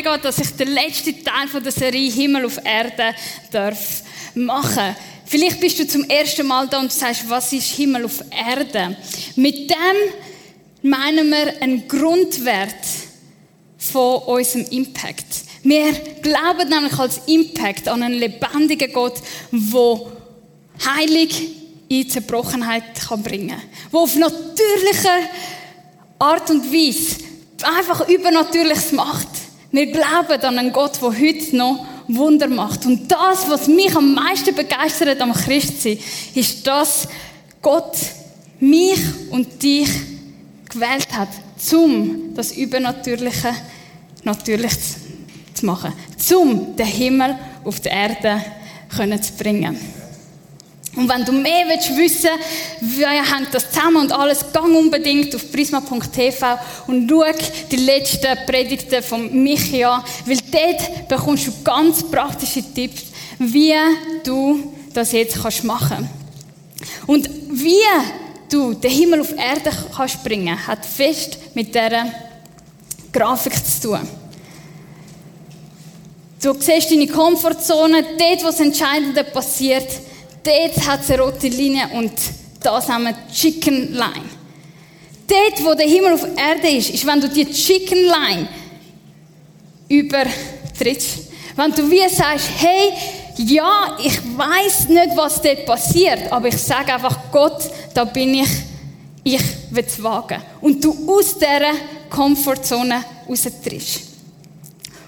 mega, 0.00 0.16
dass 0.16 0.38
ich 0.38 0.56
den 0.56 0.68
letzten 0.68 1.22
Teil 1.22 1.46
von 1.46 1.62
der 1.62 1.72
Serie 1.72 2.10
Himmel 2.10 2.46
auf 2.46 2.58
Erde 2.64 3.14
darf 3.50 4.02
machen. 4.34 4.96
Vielleicht 5.26 5.60
bist 5.60 5.78
du 5.78 5.86
zum 5.86 6.04
ersten 6.04 6.46
Mal 6.46 6.68
da 6.68 6.80
und 6.80 6.90
sagst, 6.90 7.28
was 7.28 7.52
ist 7.52 7.74
Himmel 7.74 8.06
auf 8.06 8.24
Erde? 8.30 8.96
Mit 9.36 9.68
dem 9.68 10.90
meinen 10.90 11.28
wir 11.28 11.60
einen 11.60 11.86
Grundwert 11.86 12.74
von 13.76 14.22
unserem 14.22 14.64
Impact. 14.70 15.44
Wir 15.64 15.92
glauben 16.22 16.70
nämlich 16.70 16.98
als 16.98 17.20
Impact 17.26 17.86
an 17.86 18.02
einen 18.02 18.18
lebendigen 18.18 18.94
Gott, 18.94 19.20
der 19.52 20.00
heilig 20.96 21.48
in 21.88 22.08
Zerbrochenheit 22.08 22.94
kann 23.06 23.22
bringen 23.22 23.50
kann. 23.50 23.60
Der 23.92 24.00
auf 24.00 24.16
natürliche 24.16 25.10
Art 26.18 26.48
und 26.48 26.72
Weise 26.72 27.16
einfach 27.62 28.08
Übernatürliches 28.08 28.92
macht. 28.92 29.39
Wir 29.72 29.86
glauben 29.86 30.42
an 30.42 30.58
einen 30.58 30.72
Gott, 30.72 31.00
der 31.00 31.08
heute 31.08 31.56
noch 31.56 31.86
Wunder 32.08 32.48
macht. 32.48 32.86
Und 32.86 33.10
das, 33.10 33.48
was 33.48 33.68
mich 33.68 33.94
am 33.94 34.14
meisten 34.14 34.54
begeistert 34.54 35.20
am 35.20 35.32
Christsein, 35.32 35.98
ist, 36.34 36.66
dass 36.66 37.06
Gott 37.62 37.96
mich 38.58 38.98
und 39.30 39.62
dich 39.62 39.88
gewählt 40.68 41.08
hat, 41.12 41.28
um 41.72 42.34
das 42.34 42.52
Übernatürliche 42.52 43.54
natürlich 44.24 44.72
zu 45.54 45.66
machen. 45.66 45.92
Um 46.34 46.76
den 46.76 46.86
Himmel 46.86 47.36
auf 47.64 47.80
die 47.80 47.88
Erde 47.88 48.42
zu 49.20 49.32
bringen. 49.38 49.78
Und 50.96 51.08
wenn 51.08 51.24
du 51.24 51.32
mehr 51.32 51.66
willst 51.68 51.96
wissen 51.96 52.30
wie 52.80 53.04
hängt 53.04 53.52
das 53.54 53.70
zusammen 53.70 53.98
und 53.98 54.12
alles, 54.12 54.44
gang 54.52 54.74
unbedingt 54.74 55.34
auf 55.34 55.52
prisma.tv 55.52 56.58
und 56.88 57.08
schau 57.08 57.24
die 57.70 57.76
letzten 57.76 58.36
Predigten 58.46 59.02
von 59.02 59.42
Michi 59.42 59.84
an, 59.84 60.02
weil 60.26 60.38
dort 60.50 61.08
bekommst 61.08 61.46
du 61.46 61.52
ganz 61.62 62.02
praktische 62.02 62.62
Tipps, 62.74 63.04
wie 63.38 63.74
du 64.24 64.72
das 64.92 65.12
jetzt 65.12 65.40
kannst 65.40 65.62
machen 65.62 66.08
Und 67.06 67.30
wie 67.50 67.84
du 68.50 68.74
den 68.74 68.90
Himmel 68.90 69.20
auf 69.20 69.32
Erde 69.32 69.70
kannst 69.94 70.24
bringen, 70.24 70.66
hat 70.66 70.84
fest 70.84 71.38
mit 71.54 71.68
dieser 71.68 72.06
Grafik 73.12 73.54
zu 73.64 73.88
tun. 73.88 74.08
Du 76.42 76.54
siehst 76.58 76.90
deine 76.90 77.06
Komfortzone, 77.06 78.02
dort, 78.18 78.42
wo 78.42 78.46
das 78.46 78.60
Entscheidende 78.60 79.24
passiert, 79.24 79.88
Dort 80.42 80.86
hat 80.86 81.00
es 81.02 81.10
eine 81.10 81.22
rote 81.22 81.48
Linie 81.48 81.88
und 81.92 82.12
das 82.62 82.88
haben 82.88 83.04
wir 83.04 83.14
Chicken 83.32 83.92
Line. 83.92 84.30
Dort, 85.26 85.64
wo 85.64 85.74
der 85.74 85.86
Himmel 85.86 86.14
auf 86.14 86.26
Erde 86.36 86.68
ist, 86.68 86.90
ist, 86.90 87.06
wenn 87.06 87.20
du 87.20 87.28
die 87.28 87.46
Chicken 87.46 87.98
Line 87.98 88.48
übertrittst. 89.88 91.30
Wenn 91.56 91.72
du 91.72 91.90
wie 91.90 92.08
sagst, 92.08 92.48
hey, 92.58 92.92
ja, 93.36 93.96
ich 94.02 94.18
weiß 94.36 94.88
nicht, 94.88 95.16
was 95.16 95.40
dort 95.40 95.66
passiert, 95.66 96.30
aber 96.32 96.48
ich 96.48 96.56
sage 96.56 96.94
einfach, 96.94 97.16
Gott, 97.30 97.62
da 97.94 98.04
bin 98.04 98.34
ich, 98.34 98.48
ich 99.24 99.42
will 99.70 99.84
es 99.86 100.02
wagen. 100.02 100.42
Und 100.60 100.82
du 100.82 100.96
aus 101.06 101.34
dieser 101.34 101.72
Komfortzone 102.08 103.04
raustrittst. 103.28 104.09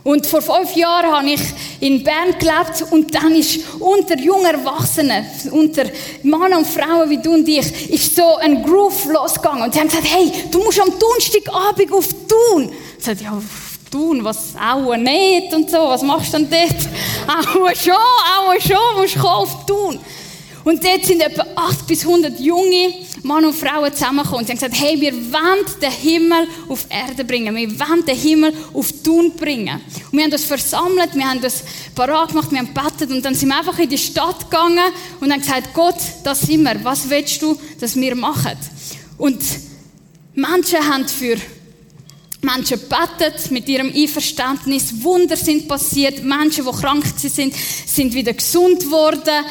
Und 0.05 0.27
vor 0.27 0.43
fünf 0.43 0.75
Jahren 0.75 1.13
habe 1.13 1.31
ich 1.31 1.41
in 1.81 2.03
Bern 2.03 2.37
gelebt 2.39 2.91
und 2.91 3.15
dann 3.15 3.35
ist 3.37 3.61
unter 3.79 4.19
jungen 4.19 4.47
Erwachsenen, 4.47 5.25
unter 5.53 5.85
Männern 6.25 6.55
und 6.55 6.67
Frauen 6.67 7.09
wie 7.09 7.19
du 7.19 7.35
und 7.35 7.49
ich, 7.49 7.91
ist 7.91 8.17
so 8.17 8.37
ein 8.37 8.65
Groove 8.65 9.05
losgegangen. 9.07 9.63
Und 9.63 9.75
sie 9.75 9.81
haben 9.81 9.89
gesagt, 9.89 10.09
hey, 10.09 10.33
du 10.51 10.59
musst 10.59 10.81
am 10.81 10.93
Donnerstagabend 10.99 11.93
auf 11.93 12.09
Thun. 12.27 12.73
Ich 12.99 13.05
sagte, 13.05 13.25
ja, 13.25 13.31
auf 13.31 13.45
Thun, 13.93 14.25
was, 14.25 14.55
auch 14.57 14.97
nicht 14.97 15.55
und 15.55 15.71
so, 15.71 15.79
was 15.79 16.03
machst 16.03 16.35
du 16.35 16.39
denn 16.39 16.51
dort? 16.51 16.89
Auch 17.29 17.77
schon, 17.77 17.93
auch 17.95 18.61
schon, 18.61 19.01
musst 19.01 19.17
du 19.17 19.21
auf 19.21 19.67
Thun. 19.67 20.01
Und 20.65 20.85
dort 20.85 21.05
sind 21.05 21.21
etwa 21.21 21.45
8 21.55 21.87
bis 21.87 22.05
100 22.05 22.41
junge 22.41 22.95
Männer 23.23 23.49
und 23.49 23.55
Frauen 23.55 23.93
zusammengekommen 23.93 24.45
sie 24.45 24.53
haben 24.53 24.59
gesagt, 24.59 24.81
hey, 24.81 25.01
wir 25.01 25.13
wollen 25.13 25.65
den 25.81 25.93
Himmel 25.93 26.49
auf 26.69 26.87
Erde 26.89 27.25
bringen. 27.25 27.55
Wir 27.55 27.71
wollen 27.79 28.05
den 28.05 28.17
Himmel 28.17 28.53
auf 28.73 28.93
Tun 29.03 29.33
bringen. 29.37 29.81
Und 30.11 30.13
wir 30.13 30.25
haben 30.25 30.31
das 30.31 30.45
versammelt, 30.45 31.15
wir 31.15 31.29
haben 31.29 31.41
das 31.41 31.63
parat 31.95 32.31
gemacht, 32.31 32.51
wir 32.51 32.59
haben 32.59 32.75
gebetet 32.75 33.11
und 33.11 33.25
dann 33.25 33.35
sind 33.35 33.49
wir 33.49 33.59
einfach 33.59 33.79
in 33.79 33.89
die 33.89 33.99
Stadt 33.99 34.51
gegangen 34.51 34.93
und 35.21 35.33
haben 35.33 35.41
gesagt, 35.41 35.73
Gott, 35.73 35.99
das 36.25 36.41
sind 36.41 36.63
wir. 36.63 36.83
Was 36.83 37.09
willst 37.09 37.41
du, 37.43 37.57
dass 37.79 37.95
wir 37.95 38.15
machen? 38.17 38.59
Und 39.19 39.41
Menschen 40.35 40.79
haben 40.79 41.07
für 41.07 41.37
Menschen 42.41 42.81
betet 42.89 43.53
mit 43.53 43.69
ihrem 43.69 43.93
Einverständnis. 43.95 44.93
Wunder 45.03 45.37
sind 45.37 45.69
passiert. 45.69 46.25
Menschen, 46.25 46.65
die 46.65 46.73
krank 46.73 47.05
sind, 47.17 47.55
sind 47.87 48.15
wieder 48.15 48.33
gesund 48.33 48.91
worden. 48.91 49.45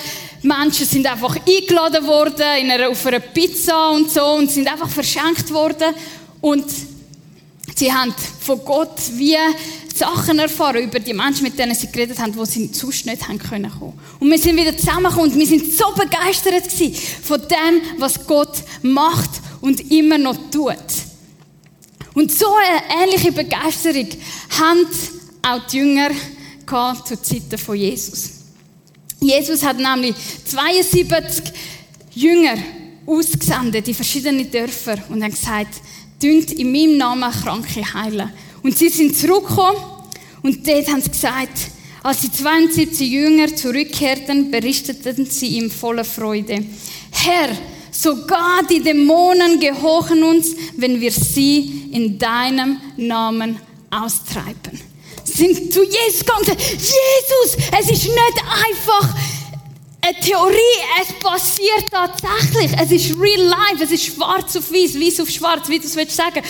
Menschen 0.44 0.88
sind 0.88 1.06
einfach 1.06 1.35
eingeladen 1.35 2.06
worden 2.07 2.46
in 2.59 2.72
einer, 2.72 2.90
auf 2.90 3.06
einer 3.06 3.19
Pizza 3.19 3.90
und 3.91 4.09
so 4.09 4.25
und 4.25 4.50
sind 4.50 4.68
einfach 4.68 4.90
verschenkt 4.90 5.52
worden 5.53 5.94
und 6.41 6.66
sie 7.75 7.94
haben 7.94 8.13
von 8.40 8.59
Gott 8.66 8.97
wie 9.13 9.38
Sachen 9.94 10.40
erfahren 10.40 10.84
über 10.84 11.00
die 11.00 11.13
Menschen, 11.13 11.44
mit 11.44 11.59
denen 11.59 11.75
sie 11.75 11.91
geredet 11.91 12.18
haben, 12.18 12.35
wo 12.35 12.44
sie 12.46 12.72
sonst 12.74 13.06
nicht 13.06 13.28
haben 13.28 13.38
können. 13.38 13.72
Und 14.19 14.31
wir 14.31 14.40
sind 14.40 14.57
wieder 14.57 14.75
zusammengekommen 14.75 15.31
und 15.31 15.38
wir 15.38 15.46
sind 15.46 15.74
so 15.74 15.85
begeistert 15.91 16.72
von 17.24 17.40
dem, 17.41 18.00
was 18.00 18.25
Gott 18.25 18.63
macht 18.81 19.30
und 19.62 19.91
immer 19.91 20.18
noch 20.18 20.38
tut. 20.50 20.75
Und 22.13 22.31
so 22.31 22.47
eine 22.47 23.03
ähnliche 23.03 23.31
Begeisterung 23.31 24.07
haben 24.59 24.88
auch 25.44 25.68
die 25.68 25.78
Jünger 25.78 26.09
zu 27.06 27.22
Zeiten 27.22 27.57
von 27.57 27.75
Jesus. 27.75 28.41
Jesus 29.24 29.64
hat 29.64 29.78
nämlich 29.78 30.16
72 30.46 31.54
Jünger 32.16 32.56
ausgesendet 33.06 33.88
in 33.88 33.94
verschiedene 33.94 34.46
Dörfer 34.46 34.98
und 35.09 35.24
hat 35.24 35.32
gesagt, 35.32 35.76
dünnt 36.22 36.52
in 36.52 36.72
meinem 36.72 36.98
Namen 36.98 37.31
Kranke 37.31 37.94
heilen. 37.94 38.31
Und 38.64 38.78
sie 38.78 38.90
sind 38.90 39.16
zurückgekommen 39.16 39.78
und 40.42 40.68
dort 40.68 40.88
haben 40.88 41.02
sie 41.02 41.12
gesagt, 41.12 41.70
als 42.02 42.22
die 42.22 42.31
72 42.31 43.12
Jünger 43.12 43.56
zurückkehrten, 43.56 44.50
berichteten 44.50 45.28
sie 45.28 45.58
ihm 45.58 45.70
voller 45.70 46.04
Freude. 46.04 46.66
Herr, 47.12 47.50
sogar 47.92 48.64
die 48.68 48.81
Dämonen 48.81 49.60
gehorchen 49.60 50.24
uns, 50.24 50.56
wenn 50.78 51.00
wir 51.00 51.12
sie 51.12 51.90
in 51.92 52.18
deinem 52.18 52.78
Namen 52.98 53.60
austreiben 53.92 54.91
sind 55.24 55.74
zu 55.74 55.84
Jesus 55.84 56.20
gegangen 56.20 56.58
Jesus, 56.58 57.58
es 57.80 57.90
ist 57.90 58.04
nicht 58.04 58.44
einfach 58.46 59.16
eine 60.02 60.20
Theorie, 60.20 60.56
es 61.02 61.14
passiert 61.14 61.86
tatsächlich. 61.92 62.72
Es 62.80 62.92
ist 62.92 63.20
real 63.20 63.46
life, 63.46 63.84
es 63.84 63.92
ist 63.92 64.06
schwarz 64.06 64.56
auf 64.56 64.72
weiß, 64.72 64.96
weiß 64.96 65.20
auf 65.20 65.30
schwarz, 65.30 65.70
wie 65.70 65.78
du 65.78 65.86
es 65.86 65.96
willst 65.96 66.16
sagen. 66.16 66.42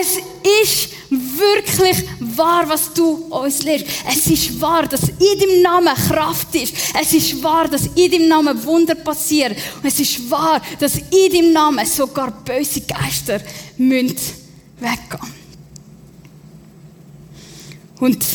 Es 0.00 0.18
ist 0.62 0.90
wirklich 1.10 2.04
wahr, 2.36 2.64
was 2.68 2.92
du 2.94 3.26
uns 3.28 3.64
lehrst. 3.64 3.86
Es 4.08 4.26
ist 4.28 4.60
wahr, 4.60 4.86
dass 4.86 5.08
in 5.08 5.40
deinem 5.40 5.62
Namen 5.62 5.94
Kraft 5.94 6.54
ist. 6.54 6.74
Es 7.00 7.12
ist 7.12 7.42
wahr, 7.42 7.68
dass 7.68 7.86
in 7.86 8.10
deinem 8.10 8.28
Namen 8.28 8.64
Wunder 8.64 8.94
passieren. 8.94 9.56
Und 9.82 9.84
es 9.84 9.98
ist 9.98 10.30
wahr, 10.30 10.62
dass 10.78 10.96
in 10.96 11.32
deinem 11.32 11.52
Namen 11.52 11.84
sogar 11.86 12.30
böse 12.30 12.82
Geister 12.82 13.40
weggehen 13.76 14.14
müssen. 14.78 15.41
Und 18.02 18.26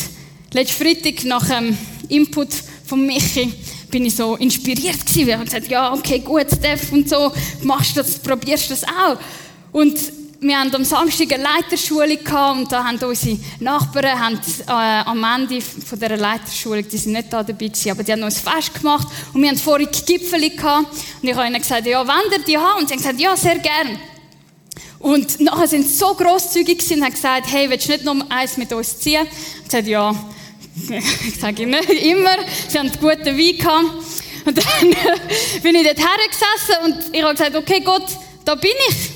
letzten 0.54 0.82
Freitag 0.82 1.24
nach 1.24 1.46
dem 1.46 1.76
Input 2.08 2.48
von 2.86 3.04
Michi 3.04 3.52
bin 3.90 4.06
ich 4.06 4.16
so 4.16 4.34
inspiriert 4.36 5.04
gewesen. 5.04 5.26
Wir 5.26 5.34
haben 5.34 5.44
gesagt, 5.44 5.68
ja, 5.68 5.92
okay, 5.92 6.20
gut, 6.20 6.46
Steph 6.50 6.90
und 6.90 7.06
so, 7.06 7.30
machst 7.64 7.94
du 7.94 8.00
das, 8.00 8.18
probierst 8.18 8.70
das 8.70 8.82
auch. 8.84 9.18
Und 9.70 9.98
wir 10.40 10.58
haben 10.58 10.74
am 10.74 10.86
Samstag 10.86 11.34
eine 11.34 11.42
Leiterschule 11.42 12.16
gehabt 12.16 12.58
und 12.58 12.72
da 12.72 12.82
haben 12.82 12.96
unsere 12.96 13.38
Nachbarn 13.60 14.18
haben, 14.18 14.40
äh, 14.68 14.70
am 14.70 15.22
Ende 15.22 15.60
von 15.60 15.98
dieser 15.98 16.16
Leiterschule, 16.16 16.82
die 16.82 16.96
sind 16.96 17.12
nicht 17.12 17.30
da 17.30 17.42
dabei 17.42 17.66
gewesen, 17.66 17.90
aber 17.90 18.02
die 18.02 18.12
haben 18.12 18.22
uns 18.22 18.38
Fest 18.38 18.72
gemacht 18.72 19.08
und 19.34 19.42
wir 19.42 19.50
haben 19.50 19.58
vorhin 19.58 19.88
Gipfel 20.06 20.48
gehabt 20.48 20.86
und 21.20 21.28
ich 21.28 21.34
habe 21.34 21.46
ihnen 21.46 21.60
gesagt, 21.60 21.84
ja, 21.84 22.08
wollt 22.08 22.32
ihr 22.32 22.42
die 22.42 22.56
haben? 22.56 22.80
Und 22.80 22.88
sie 22.88 22.94
haben 22.94 23.02
gesagt, 23.02 23.20
ja, 23.20 23.36
sehr 23.36 23.58
gern. 23.58 23.98
Und 25.00 25.40
nachher 25.40 25.68
sind 25.68 25.86
sie 25.86 25.94
so 25.94 26.14
grosszügig 26.14 26.84
und 26.90 27.02
haben 27.02 27.12
gesagt, 27.12 27.46
hey, 27.50 27.70
willst 27.70 27.88
du 27.88 27.92
nicht 27.92 28.04
noch 28.04 28.16
eins 28.30 28.56
mit 28.56 28.72
uns 28.72 28.98
ziehen? 28.98 29.26
Ich 29.58 29.64
gesagt, 29.64 29.86
ja, 29.86 30.14
ich 31.28 31.38
sage 31.38 31.66
nicht 31.66 31.88
immer. 31.88 32.36
Sie 32.68 32.78
haben 32.78 32.90
guten 33.00 33.38
Wein 33.38 33.58
gehabt. 33.58 33.84
Und 34.44 34.58
dann 34.58 34.90
bin 35.62 35.74
ich 35.74 35.84
dort 35.84 35.98
hergesessen 35.98 36.84
und 36.84 37.14
ich 37.14 37.22
habe 37.22 37.34
gesagt, 37.34 37.56
okay, 37.56 37.80
Gott, 37.80 38.06
da 38.44 38.54
bin 38.54 38.72
ich. 38.88 39.10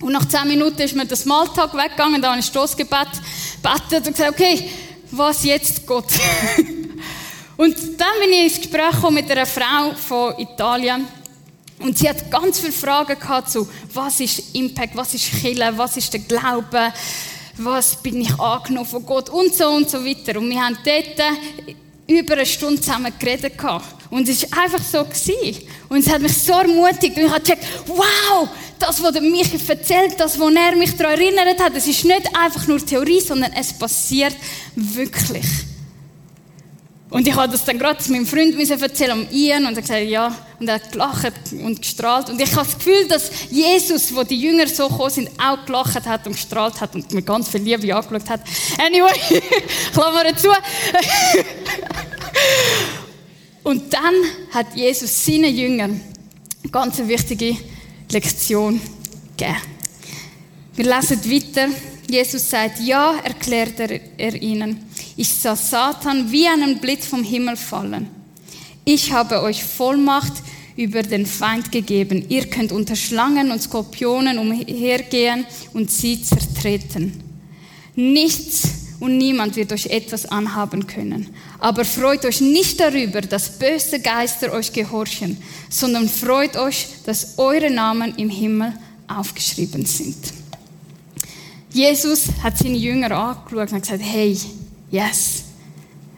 Und 0.00 0.12
nach 0.12 0.28
zehn 0.28 0.46
Minuten 0.46 0.82
ist 0.82 0.94
mir 0.94 1.06
das 1.06 1.24
Maltag 1.24 1.72
weggegangen, 1.74 2.20
da 2.20 2.30
habe 2.30 2.40
ich 2.40 2.46
Stoßgebet 2.46 3.08
gebetet 3.62 4.06
und 4.06 4.12
gesagt, 4.12 4.32
okay, 4.32 4.70
was 5.10 5.44
jetzt, 5.44 5.86
Gott? 5.86 6.04
und 7.56 7.76
dann 7.98 8.20
bin 8.20 8.32
ich 8.32 8.44
ins 8.44 8.56
Gespräch 8.60 9.10
mit 9.10 9.30
einer 9.30 9.46
Frau 9.46 9.94
von 9.94 10.38
Italien. 10.38 11.06
Und 11.80 11.98
sie 11.98 12.08
hat 12.08 12.30
ganz 12.30 12.60
viele 12.60 12.72
Fragen 12.72 13.18
gehabt 13.18 13.50
zu, 13.50 13.68
was 13.92 14.20
ist 14.20 14.54
Impact, 14.54 14.96
was 14.96 15.14
ist 15.14 15.24
Chile, 15.40 15.72
was 15.76 15.96
ist 15.96 16.12
der 16.12 16.20
Glaube, 16.20 16.92
was 17.56 17.96
bin 17.96 18.20
ich 18.20 18.38
angenommen 18.38 18.86
von 18.86 19.04
Gott 19.04 19.28
und 19.28 19.54
so 19.54 19.68
und 19.68 19.90
so 19.90 20.04
weiter. 20.04 20.38
Und 20.38 20.50
wir 20.50 20.60
haben 20.60 20.78
dort 20.84 21.38
über 22.06 22.34
eine 22.34 22.46
Stunde 22.46 22.80
zusammen 22.80 23.12
geredet 23.18 23.56
gehabt. 23.56 23.86
Und 24.10 24.28
es 24.28 24.50
war 24.50 24.62
einfach 24.62 24.82
so. 24.82 25.04
Gewesen. 25.04 25.66
Und 25.88 25.98
es 25.98 26.08
hat 26.08 26.22
mich 26.22 26.36
so 26.36 26.52
ermutigt. 26.52 27.16
Und 27.16 27.24
ich 27.24 27.30
habe 27.30 27.40
gecheckt, 27.40 27.64
wow, 27.86 28.48
das, 28.78 29.02
was 29.02 29.20
Michi 29.20 29.58
erzählt, 29.66 30.14
das, 30.18 30.38
was 30.38 30.54
er 30.54 30.76
mich 30.76 30.96
daran 30.96 31.18
erinnert 31.18 31.60
hat, 31.60 31.74
das 31.74 31.86
ist 31.86 32.04
nicht 32.04 32.36
einfach 32.36 32.66
nur 32.66 32.84
Theorie, 32.84 33.20
sondern 33.20 33.52
es 33.52 33.72
passiert 33.72 34.36
wirklich. 34.76 35.46
Und 37.14 37.28
ich 37.28 37.36
habe 37.36 37.52
das 37.52 37.64
dann 37.64 37.78
gerade 37.78 38.02
meinem 38.10 38.26
Freund 38.26 38.58
erzählen, 38.58 39.20
um 39.20 39.30
Ian, 39.30 39.66
und 39.66 39.76
er 39.76 39.82
gesagt, 39.82 40.02
ja, 40.02 40.36
und 40.58 40.66
er 40.66 40.74
hat 40.74 40.90
gelacht 40.90 41.32
und 41.52 41.80
gestrahlt. 41.80 42.28
Und 42.28 42.40
ich 42.40 42.50
habe 42.56 42.66
das 42.66 42.76
Gefühl, 42.76 43.06
dass 43.06 43.30
Jesus, 43.52 44.12
wo 44.12 44.24
die 44.24 44.40
Jünger 44.40 44.66
so 44.66 44.88
gekommen 44.88 45.10
sind, 45.10 45.30
auch 45.38 45.64
gelacht 45.64 46.04
hat 46.06 46.26
und 46.26 46.32
gestrahlt 46.32 46.80
hat 46.80 46.92
und 46.96 47.14
mit 47.14 47.24
ganz 47.24 47.48
viel 47.48 47.60
Liebe 47.60 47.94
angeschaut 47.94 48.28
hat. 48.28 48.40
Anyway, 48.84 49.12
Klammer 49.92 50.24
dazu. 50.24 50.48
und 53.62 53.94
dann 53.94 54.14
hat 54.50 54.74
Jesus 54.74 55.24
seinen 55.24 55.56
Jüngern 55.56 56.00
eine 56.64 56.72
ganz 56.72 56.98
wichtige 56.98 57.56
Lektion 58.10 58.80
gegeben. 59.36 59.56
Wir 60.74 60.96
lesen 60.96 61.30
weiter. 61.30 61.68
Jesus 62.10 62.50
sagt, 62.50 62.80
ja, 62.80 63.16
erklärt 63.22 63.80
er, 63.80 64.00
er 64.18 64.40
ihnen. 64.40 64.80
Ich 65.16 65.28
sah 65.28 65.56
Satan 65.56 66.30
wie 66.30 66.46
einen 66.46 66.78
Blitz 66.78 67.06
vom 67.06 67.24
Himmel 67.24 67.56
fallen. 67.56 68.08
Ich 68.84 69.12
habe 69.12 69.42
euch 69.42 69.64
Vollmacht 69.64 70.34
über 70.76 71.02
den 71.02 71.26
Feind 71.26 71.72
gegeben. 71.72 72.26
Ihr 72.28 72.46
könnt 72.50 72.72
unter 72.72 72.96
Schlangen 72.96 73.50
und 73.50 73.62
Skorpionen 73.62 74.38
umhergehen 74.38 75.46
und 75.72 75.90
sie 75.90 76.22
zertreten. 76.22 77.22
Nichts 77.94 78.68
und 79.00 79.18
niemand 79.18 79.56
wird 79.56 79.72
euch 79.72 79.86
etwas 79.86 80.26
anhaben 80.26 80.86
können. 80.86 81.28
Aber 81.58 81.84
freut 81.84 82.24
euch 82.24 82.40
nicht 82.40 82.80
darüber, 82.80 83.20
dass 83.20 83.58
böse 83.58 84.00
Geister 84.00 84.52
euch 84.52 84.72
gehorchen, 84.72 85.38
sondern 85.68 86.08
freut 86.08 86.56
euch, 86.56 86.86
dass 87.06 87.38
eure 87.38 87.70
Namen 87.70 88.14
im 88.16 88.28
Himmel 88.28 88.72
aufgeschrieben 89.06 89.86
sind. 89.86 90.16
Jesus 91.74 92.28
hat 92.40 92.56
seine 92.56 92.76
Jünger 92.76 93.10
angeschaut 93.10 93.72
und 93.72 93.80
gesagt, 93.80 94.00
hey, 94.00 94.38
yes, 94.92 95.42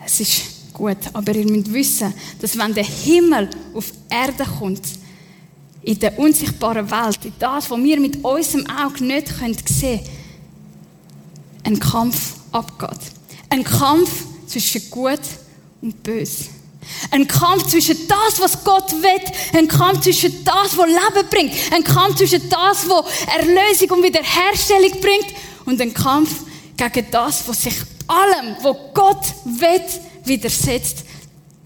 es 0.05 0.21
ist 0.21 0.75
gut, 0.75 0.99
aber 1.15 1.35
ihr 1.35 1.51
müsst 1.51 1.73
wissen, 1.73 2.13
dass 2.43 2.59
wenn 2.59 2.75
der 2.75 2.85
Himmel 2.85 3.49
auf 3.73 3.91
Erde 4.11 4.45
kommt, 4.59 4.83
in 5.83 5.99
der 5.99 6.19
unsichtbaren 6.19 6.91
Welt, 6.91 7.25
in 7.25 7.33
das, 7.39 7.71
was 7.71 7.83
wir 7.83 7.99
mit 7.99 8.23
unserem 8.23 8.67
Auge 8.69 9.03
nicht 9.03 9.29
sehen 9.67 9.99
können, 9.99 10.01
ein 11.65 11.81
Kampf 11.81 12.35
abgeht. 12.53 13.01
Ein 13.49 13.65
Kampf 13.65 14.11
zwischen 14.47 14.91
Gut 14.91 15.21
und 15.81 16.03
Böse. 16.03 16.45
Ein 17.11 17.27
Kampf 17.27 17.67
zwischen 17.69 17.97
das, 18.07 18.39
was 18.41 18.63
Gott 18.63 18.93
will, 18.93 19.59
ein 19.59 19.67
Kampf 19.67 20.03
zwischen 20.03 20.45
das, 20.45 20.77
was 20.77 20.87
Leben 20.87 21.29
bringt, 21.31 21.53
ein 21.73 21.83
Kampf 21.83 22.17
zwischen 22.17 22.49
das, 22.49 22.89
was 22.89 23.07
Erlösung 23.27 23.97
und 23.97 24.05
Wiederherstellung 24.05 24.93
bringt 25.01 25.35
und 25.67 25.81
ein 25.81 25.93
Kampf 25.93 26.45
gegen 26.77 27.07
das, 27.11 27.47
was 27.47 27.63
sich 27.63 27.75
allem, 28.07 28.57
was 28.63 28.77
Gott 28.95 29.35
will, 29.45 29.83
widersetzt. 30.25 31.05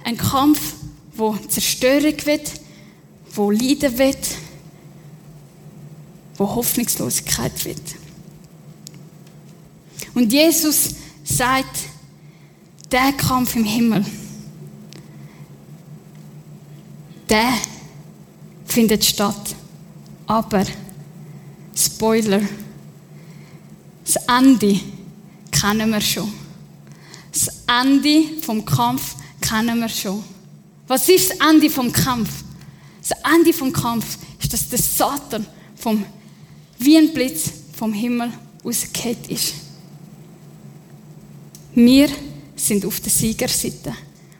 Ein 0.04 0.16
Kampf, 0.16 0.74
wo 1.14 1.36
Zerstörung 1.36 2.14
wird, 2.24 2.50
wo 3.34 3.50
Leiden 3.50 3.96
wird, 3.98 4.18
wo 6.36 6.54
Hoffnungslosigkeit 6.54 7.64
wird. 7.64 7.82
Und 10.14 10.32
Jesus 10.32 10.94
sagt, 11.22 11.78
der 12.90 13.12
Kampf 13.12 13.54
im 13.54 13.64
Himmel, 13.64 14.04
der 17.28 17.52
findet 18.64 19.04
statt. 19.04 19.54
Aber, 20.26 20.64
Spoiler, 21.76 22.40
das 24.14 24.24
Ende 24.26 24.80
kennen 25.52 25.90
wir 25.90 26.00
schon. 26.00 26.32
Das 27.32 27.48
Ende 27.68 28.42
vom 28.42 28.64
Kampf 28.64 29.14
kennen 29.40 29.78
wir 29.78 29.88
schon. 29.88 30.24
Was 30.88 31.08
ist 31.08 31.30
das 31.30 31.48
Ende 31.48 31.70
vom 31.70 31.92
Kampf? 31.92 32.42
Das 33.00 33.16
Ende 33.32 33.52
vom 33.52 33.72
Kampf 33.72 34.18
ist, 34.40 34.52
dass 34.52 34.68
der 34.68 34.80
Satan 34.80 35.46
vom, 35.76 36.04
wie 36.78 36.96
ein 36.96 37.12
Blitz 37.12 37.50
vom 37.76 37.92
Himmel 37.92 38.32
ausgekehrt 38.64 39.28
ist. 39.28 39.54
Wir 41.74 42.08
sind 42.56 42.84
auf 42.84 42.98
der 43.00 43.12
Siegerseite. 43.12 43.94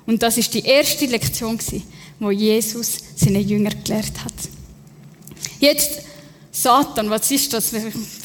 Und 0.05 0.20
das 0.20 0.37
ist 0.37 0.52
die 0.52 0.64
erste 0.64 1.06
Lektion, 1.06 1.58
die 2.19 2.26
Jesus 2.32 2.99
seinen 3.14 3.46
Jüngern 3.46 3.84
gelehrt 3.84 4.25
hat. 4.25 4.34
Jetzt, 5.61 6.00
Satan, 6.61 7.09
was 7.09 7.31
ist 7.31 7.55
das? 7.55 7.73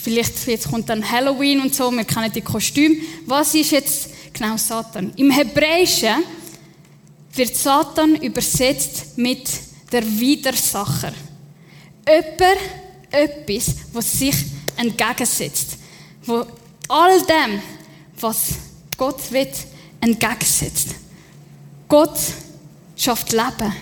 Vielleicht 0.03 0.45
jetzt 0.47 0.69
kommt 0.69 0.89
dann 0.89 1.09
Halloween 1.09 1.61
und 1.61 1.73
so, 1.73 1.89
wir 1.89 2.03
kennen 2.03 2.29
die 2.33 2.41
Kostüme. 2.41 2.97
Was 3.25 3.55
ist 3.55 3.71
jetzt 3.71 4.09
genau 4.33 4.57
Satan? 4.57 5.13
Im 5.15 5.31
Hebräischen 5.31 6.21
wird 7.33 7.55
Satan 7.55 8.15
übersetzt 8.15 9.17
mit 9.17 9.47
der 9.89 10.03
Widersacher. 10.19 11.13
Jemand, 12.05 12.59
etwas, 13.09 13.75
was 13.93 14.11
sich 14.11 14.35
entgegensetzt. 14.75 15.77
Wo 16.25 16.45
all 16.89 17.21
dem, 17.21 17.61
was 18.19 18.47
Gott 18.97 19.31
wird, 19.31 19.55
entgegensetzt. 20.01 20.89
Gott 21.87 22.17
schafft 22.97 23.31
Leben. 23.31 23.73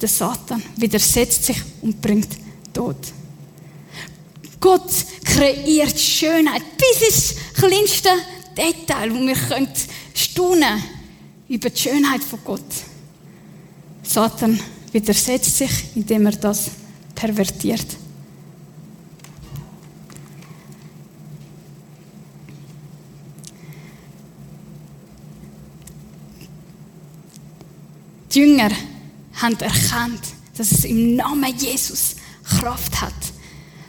Der 0.00 0.08
Satan 0.08 0.62
widersetzt 0.76 1.44
sich 1.44 1.58
und 1.82 2.00
bringt 2.00 2.47
Tod. 2.78 2.96
Gott 4.60 4.88
kreiert 5.24 5.98
Schönheit 5.98 6.62
bis 6.76 7.08
ins 7.08 7.34
kleinste 7.54 8.08
Detail, 8.56 9.12
wo 9.12 9.18
wir 9.18 9.34
können 9.34 9.68
staunen 10.14 10.80
über 11.48 11.70
die 11.70 11.80
Schönheit 11.80 12.22
von 12.22 12.38
Gott. 12.44 12.70
Satan 14.04 14.60
widersetzt 14.92 15.56
sich, 15.56 15.70
indem 15.96 16.26
er 16.26 16.36
das 16.36 16.70
pervertiert. 17.16 17.84
Die 28.32 28.38
Jünger 28.38 28.70
haben 29.34 29.58
erkannt, 29.58 30.20
dass 30.56 30.70
es 30.70 30.84
im 30.84 31.16
Namen 31.16 31.56
Jesus 31.58 32.14
Kraft 32.48 33.00
hat, 33.00 33.14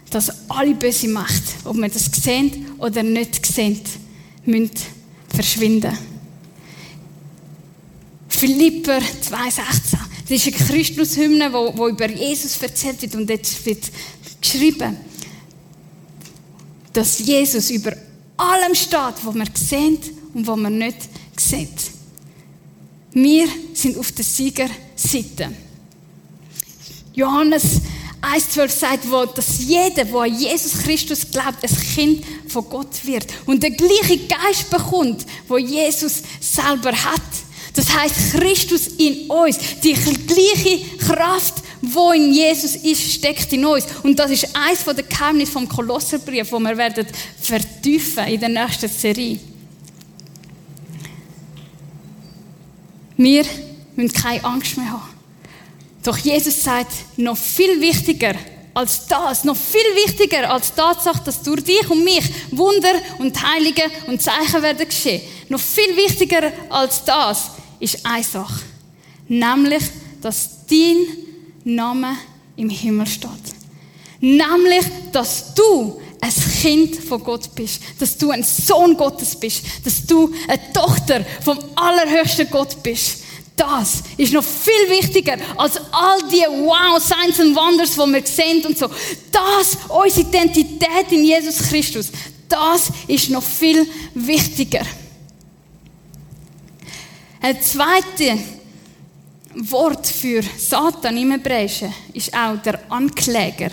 dass 0.10 0.50
alle 0.50 0.76
böse 0.76 1.08
Macht, 1.08 1.44
ob 1.64 1.76
man 1.76 1.92
das 1.92 2.06
sehen 2.06 2.68
oder 2.78 3.04
nicht 3.04 3.46
sehen, 3.46 3.80
müssen 4.46 4.72
verschwinden. 5.28 5.98
Philipper 8.28 9.00
2,16. 9.00 9.98
Das 10.28 10.46
ist 10.46 10.48
eine 10.48 10.56
Christushymne, 10.56 11.52
wo, 11.52 11.76
wo 11.76 11.88
über 11.88 12.10
Jesus 12.10 12.62
erzählt 12.62 13.02
wird 13.02 13.16
und 13.16 13.30
jetzt 13.30 13.66
wird 13.66 13.84
geschrieben, 14.40 14.98
dass 16.94 17.20
Jesus 17.20 17.70
über 17.72 17.94
allem 18.38 18.76
steht, 18.76 19.24
was 19.24 19.36
man 19.36 19.50
sehen 19.54 19.98
und 20.34 20.48
was 20.48 20.58
man 20.58 20.78
nicht 20.78 20.98
sieht. 21.36 21.92
Wir 23.12 23.48
sind 23.74 23.98
auf 23.98 24.12
der 24.12 24.24
Siegerseite. 24.24 25.52
Johannes 27.14 27.82
1,12 28.22 28.70
sagt, 28.70 29.10
wo, 29.12 29.26
dass 29.26 29.60
jeder, 29.60 30.04
der 30.06 30.16
an 30.16 30.38
Jesus 30.38 30.84
Christus 30.84 31.30
glaubt, 31.32 31.64
ein 31.64 31.78
Kind 31.96 32.26
von 32.48 32.68
Gott 32.70 33.06
wird 33.06 33.28
und 33.46 33.64
der 33.64 33.72
gleiche 33.72 34.18
Geist 34.28 34.70
bekommt, 34.70 35.26
wo 35.48 35.58
Jesus 35.58 36.24
selber 36.40 36.92
hat. 36.92 37.22
Das 37.74 37.96
heißt, 37.96 38.34
Christus 38.34 38.88
in 38.98 39.30
uns, 39.30 39.58
die 39.84 39.94
gleiche 39.94 40.98
Kraft, 40.98 41.56
wo 41.82 42.12
in 42.12 42.34
Jesus 42.34 42.76
ist, 42.76 43.14
steckt 43.14 43.54
in 43.54 43.66
uns. 43.66 43.86
Und 44.04 44.20
das 44.20 44.32
ist 44.32 44.54
eins 44.54 44.84
von 44.84 44.96
den 44.96 45.08
Geheimnissen 45.08 45.54
vom 45.54 45.70
Kolosserbrief, 45.70 46.52
wo 46.52 46.60
wir 46.60 46.78
werden 46.78 47.08
vertiefen 47.42 48.26
in 48.26 48.40
der 48.40 48.50
nächsten 48.50 48.90
Serie. 48.90 49.40
Wir 53.16 53.46
müssen 53.96 54.14
keine 54.14 54.44
Angst 54.44 54.78
mehr 54.78 54.92
haben. 54.92 55.19
Doch 56.04 56.18
Jesus 56.18 56.64
sagt, 56.64 56.92
noch 57.18 57.38
viel 57.38 57.82
wichtiger 57.82 58.36
als 58.74 59.08
das, 59.08 59.44
noch 59.44 59.58
viel 59.58 59.82
wichtiger 60.06 60.50
als 60.50 60.72
die 60.72 60.80
Tatsache, 60.80 61.22
dass 61.26 61.42
durch 61.42 61.64
dich 61.64 61.90
und 61.90 62.04
mich 62.04 62.24
Wunder 62.52 62.94
und 63.18 63.42
Heilige 63.42 63.84
und 64.08 64.22
Zeichen 64.22 64.62
werden 64.62 64.88
geschehen. 64.88 65.22
Noch 65.50 65.60
viel 65.60 65.98
wichtiger 65.98 66.52
als 66.70 67.04
das 67.04 67.52
ist 67.80 68.06
eine 68.06 68.24
Sache. 68.24 68.62
Nämlich, 69.28 69.84
dass 70.22 70.66
dein 70.70 71.06
Name 71.64 72.16
im 72.56 72.70
Himmel 72.70 73.08
steht. 73.08 73.30
Nämlich, 74.22 74.86
dass 75.12 75.54
du 75.54 76.00
ein 76.22 76.34
Kind 76.62 76.96
von 76.98 77.24
Gott 77.24 77.54
bist, 77.56 77.82
dass 78.00 78.18
du 78.18 78.32
ein 78.32 78.44
Sohn 78.44 78.98
Gottes 78.98 79.36
bist, 79.36 79.64
dass 79.84 80.06
du 80.06 80.34
eine 80.48 80.74
Tochter 80.74 81.26
vom 81.44 81.58
allerhöchsten 81.76 82.50
Gott 82.50 82.82
bist. 82.84 83.19
Das 83.60 84.04
ist 84.16 84.32
noch 84.32 84.44
viel 84.44 84.90
wichtiger 84.90 85.36
als 85.58 85.76
all 85.92 86.22
die 86.32 86.46
Wow, 86.48 86.98
Signs 86.98 87.42
and 87.42 87.54
Wonders, 87.54 87.92
die 87.92 88.14
wir 88.14 88.26
sehen 88.26 88.66
und 88.66 88.78
so. 88.78 88.88
Das, 89.30 89.78
unsere 89.90 90.30
Identität 90.30 91.12
in 91.12 91.26
Jesus 91.26 91.68
Christus, 91.68 92.10
das 92.48 92.90
ist 93.06 93.30
noch 93.30 93.44
viel 93.44 93.86
wichtiger. 94.14 94.86
Ein 97.42 97.62
zweites 97.62 98.40
Wort 99.56 100.08
für 100.08 100.42
Satan 100.58 101.18
im 101.18 101.32
Hebräischen 101.32 101.94
ist 102.14 102.34
auch 102.34 102.56
der 102.64 102.80
Ankläger. 102.90 103.72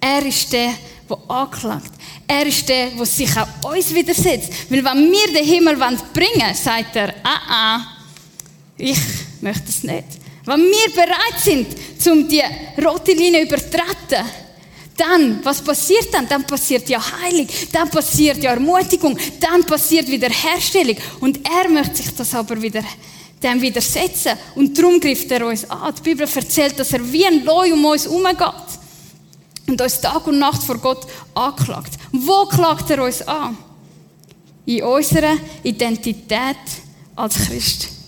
Er 0.00 0.24
ist 0.24 0.50
der, 0.54 0.72
der 1.08 1.18
anklagt. 1.28 1.92
Er 2.26 2.46
ist 2.46 2.66
der, 2.66 2.88
der 2.88 3.04
sich 3.04 3.30
auch 3.36 3.70
uns 3.70 3.92
widersetzt. 3.92 4.70
Weil 4.70 4.82
wenn 4.82 5.12
wir 5.12 5.34
den 5.34 5.44
Himmel 5.44 5.76
bringen 5.76 6.40
wollen, 6.40 6.54
sagt 6.54 6.96
er, 6.96 7.14
ah, 7.22 7.40
ah, 7.48 7.91
ich 8.82 8.98
möchte 9.40 9.68
es 9.68 9.84
nicht. 9.84 10.04
Wenn 10.44 10.60
wir 10.60 10.92
bereit 10.92 11.38
sind, 11.38 11.68
um 12.10 12.28
die 12.28 12.42
rote 12.84 13.12
Linie 13.12 13.42
zu 13.42 13.54
übertreten, 13.54 14.26
dann, 14.96 15.38
was 15.44 15.62
passiert 15.62 16.12
dann? 16.12 16.28
Dann 16.28 16.44
passiert 16.44 16.88
ja 16.88 17.00
Heilung, 17.00 17.46
dann 17.70 17.88
passiert 17.88 18.42
ja 18.42 18.50
Ermutigung, 18.50 19.16
dann 19.38 19.64
passiert 19.64 20.08
Wiederherstellung. 20.08 20.96
Und 21.20 21.40
er 21.48 21.70
möchte 21.70 21.96
sich 21.96 22.14
das 22.14 22.34
aber 22.34 22.60
wieder, 22.60 22.82
dem 23.40 23.62
widersetzen. 23.62 24.32
Und 24.56 24.76
darum 24.76 24.98
greift 24.98 25.30
er 25.30 25.46
uns 25.46 25.68
an. 25.70 25.94
Die 25.98 26.02
Bibel 26.02 26.28
erzählt, 26.28 26.76
dass 26.78 26.92
er 26.92 27.12
wie 27.12 27.24
ein 27.24 27.44
Leu 27.44 27.72
um 27.72 27.84
uns 27.84 28.04
herumgeht 28.04 28.36
und 29.68 29.80
uns 29.80 30.00
Tag 30.00 30.26
und 30.26 30.40
Nacht 30.40 30.62
vor 30.64 30.78
Gott 30.78 31.06
anklagt. 31.34 31.92
Wo 32.10 32.46
klagt 32.46 32.90
er 32.90 33.04
uns 33.04 33.22
an? 33.22 33.56
In 34.66 34.82
unserer 34.82 35.36
Identität 35.62 36.56
als 37.14 37.36
Christ. 37.46 38.01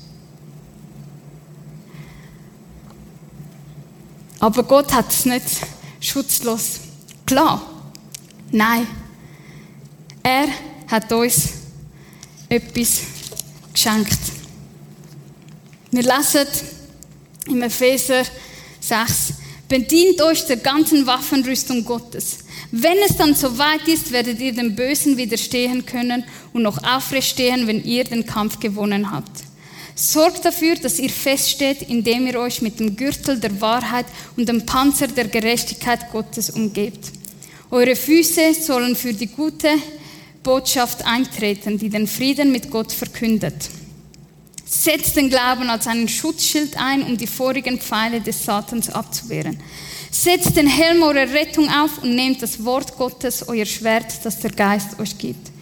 Aber 4.45 4.63
Gott 4.63 4.93
hat 4.93 5.11
es 5.11 5.25
nicht 5.25 5.47
schutzlos 6.01 6.81
klar. 7.25 7.63
Nein. 8.53 8.87
Er 10.23 10.49
hat 10.87 11.11
uns 11.15 11.49
etwas 12.51 13.01
geschenkt. 13.73 14.19
Wir 15.91 16.03
lesen 16.03 16.47
im 17.47 17.63
Epheser 17.63 18.25
6, 18.81 19.33
bedient 19.67 20.21
euch 20.21 20.45
der 20.45 20.59
ganzen 20.59 21.07
Waffenrüstung 21.07 21.83
Gottes. 21.83 22.41
Wenn 22.71 22.99
es 22.99 23.17
dann 23.17 23.35
soweit 23.35 23.89
ist, 23.89 24.13
werdet 24.13 24.41
ihr 24.41 24.53
dem 24.53 24.77
Bösen 24.77 25.17
widerstehen 25.17 25.87
können 25.87 26.23
und 26.53 26.65
noch 26.65 26.85
aufrecht 26.85 27.31
stehen, 27.31 27.67
wenn 27.67 27.83
ihr 27.83 28.05
den 28.05 28.27
Kampf 28.27 28.61
gewonnen 28.61 29.11
habt. 29.11 29.44
Sorgt 29.97 30.45
dafür, 30.45 30.75
dass 30.75 30.99
ihr 30.99 31.11
feststeht, 31.11 31.83
indem 31.83 32.27
ihr 32.27 32.41
euch 32.41 32.61
mit 32.63 32.81
dem 32.81 32.97
Gürtel 32.97 33.39
der 33.39 33.61
Wahrheit 33.61 34.07
und 34.37 34.49
dem 34.49 34.67
Panzer 34.67 35.07
der 35.07 35.29
Gerechtigkeit 35.29 36.11
Gottes 36.11 36.51
umgebt. 36.51 37.13
Eure 37.71 37.95
Füße 37.95 38.55
sollen 38.55 38.97
für 38.97 39.13
die 39.13 39.29
gute 39.29 39.69
Botschaft 40.43 41.05
eintreten, 41.07 41.79
die 41.79 41.89
den 41.89 42.09
Frieden 42.09 42.51
mit 42.51 42.71
Gott 42.71 42.93
verkündet. 42.93 43.71
Setzt 44.67 45.17
den 45.17 45.31
Glauben 45.31 45.71
als 45.71 45.87
einen 45.87 46.09
Schutzschild 46.09 46.77
ein, 46.77 47.05
um 47.05 47.17
die 47.17 47.29
vorigen 47.29 47.79
Pfeile 47.79 48.21
des 48.21 48.45
Satans 48.45 48.91
abzuwehren. 48.91 49.59
Setzt 50.11 50.57
den 50.57 50.67
Helm 50.67 51.03
eurer 51.03 51.33
Rettung 51.33 51.69
auf 51.69 52.03
und 52.03 52.15
nehmt 52.15 52.43
das 52.43 52.65
Wort 52.65 52.97
Gottes, 52.97 53.47
euer 53.47 53.67
Schwert, 53.67 54.25
das 54.25 54.41
der 54.41 54.51
Geist 54.51 54.99
euch 54.99 55.17
gibt. 55.19 55.54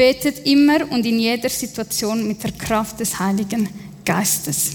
Betet 0.00 0.46
immer 0.46 0.90
und 0.90 1.04
in 1.04 1.18
jeder 1.18 1.50
Situation 1.50 2.26
mit 2.26 2.42
der 2.42 2.52
Kraft 2.52 2.98
des 3.00 3.18
Heiligen 3.18 3.68
Geistes. 4.02 4.70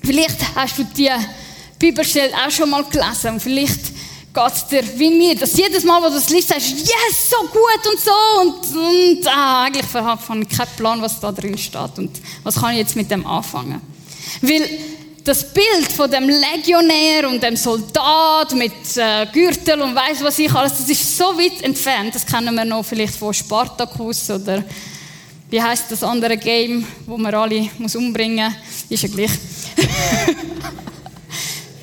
Vielleicht 0.00 0.54
hast 0.54 0.78
du 0.78 0.84
die 0.84 1.10
Bibelstelle 1.76 2.32
auch 2.32 2.50
schon 2.52 2.70
mal 2.70 2.84
gelesen 2.84 3.32
und 3.32 3.40
vielleicht 3.40 3.80
geht 4.32 4.52
es 4.54 4.64
dir 4.68 4.84
wie 4.96 5.10
mir, 5.10 5.34
dass 5.34 5.56
jedes 5.56 5.82
Mal, 5.82 6.00
wo 6.00 6.08
du 6.08 6.18
es 6.18 6.30
liest, 6.30 6.50
sagst, 6.50 6.70
yes, 6.70 7.30
so 7.30 7.48
gut 7.48 7.92
und 7.92 8.00
so 8.00 8.40
und, 8.42 9.16
und 9.16 9.26
ah, 9.26 9.64
eigentlich 9.64 9.92
habe 9.92 10.40
ich 10.40 10.56
keinen 10.56 10.76
Plan, 10.76 11.02
was 11.02 11.18
da 11.18 11.32
drin 11.32 11.58
steht 11.58 11.98
und 11.98 12.10
was 12.44 12.54
kann 12.54 12.74
ich 12.74 12.78
jetzt 12.78 12.94
mit 12.94 13.10
dem 13.10 13.26
anfangen. 13.26 13.80
Weil 14.40 14.70
das 15.26 15.52
Bild 15.52 15.90
von 15.90 16.08
dem 16.08 16.28
Legionär 16.28 17.28
und 17.28 17.42
dem 17.42 17.56
Soldat 17.56 18.54
mit 18.54 18.96
äh, 18.96 19.26
Gürtel 19.32 19.82
und 19.82 19.94
weiß 19.94 20.22
was 20.22 20.38
ich 20.38 20.54
alles, 20.54 20.78
das 20.78 20.88
ist 20.88 21.18
so 21.18 21.36
weit 21.36 21.62
entfernt. 21.62 22.14
Das 22.14 22.24
kennen 22.24 22.54
wir 22.54 22.64
noch 22.64 22.84
vielleicht 22.84 23.16
von 23.16 23.34
Spartacus 23.34 24.30
oder 24.30 24.62
wie 25.50 25.60
heißt 25.60 25.90
das 25.90 26.04
andere 26.04 26.36
Game, 26.36 26.86
wo 27.06 27.16
man 27.16 27.34
alle 27.34 27.68
muss 27.78 27.96
umbringen, 27.96 28.54
ist 28.88 29.02
ja 29.02 29.08
gleich. 29.08 29.32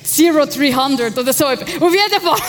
Zero 0.04 0.46
300 0.46 1.18
oder 1.18 1.32
so. 1.32 1.44
Auf 1.44 1.60
jeden 1.60 2.22
Fall. 2.22 2.40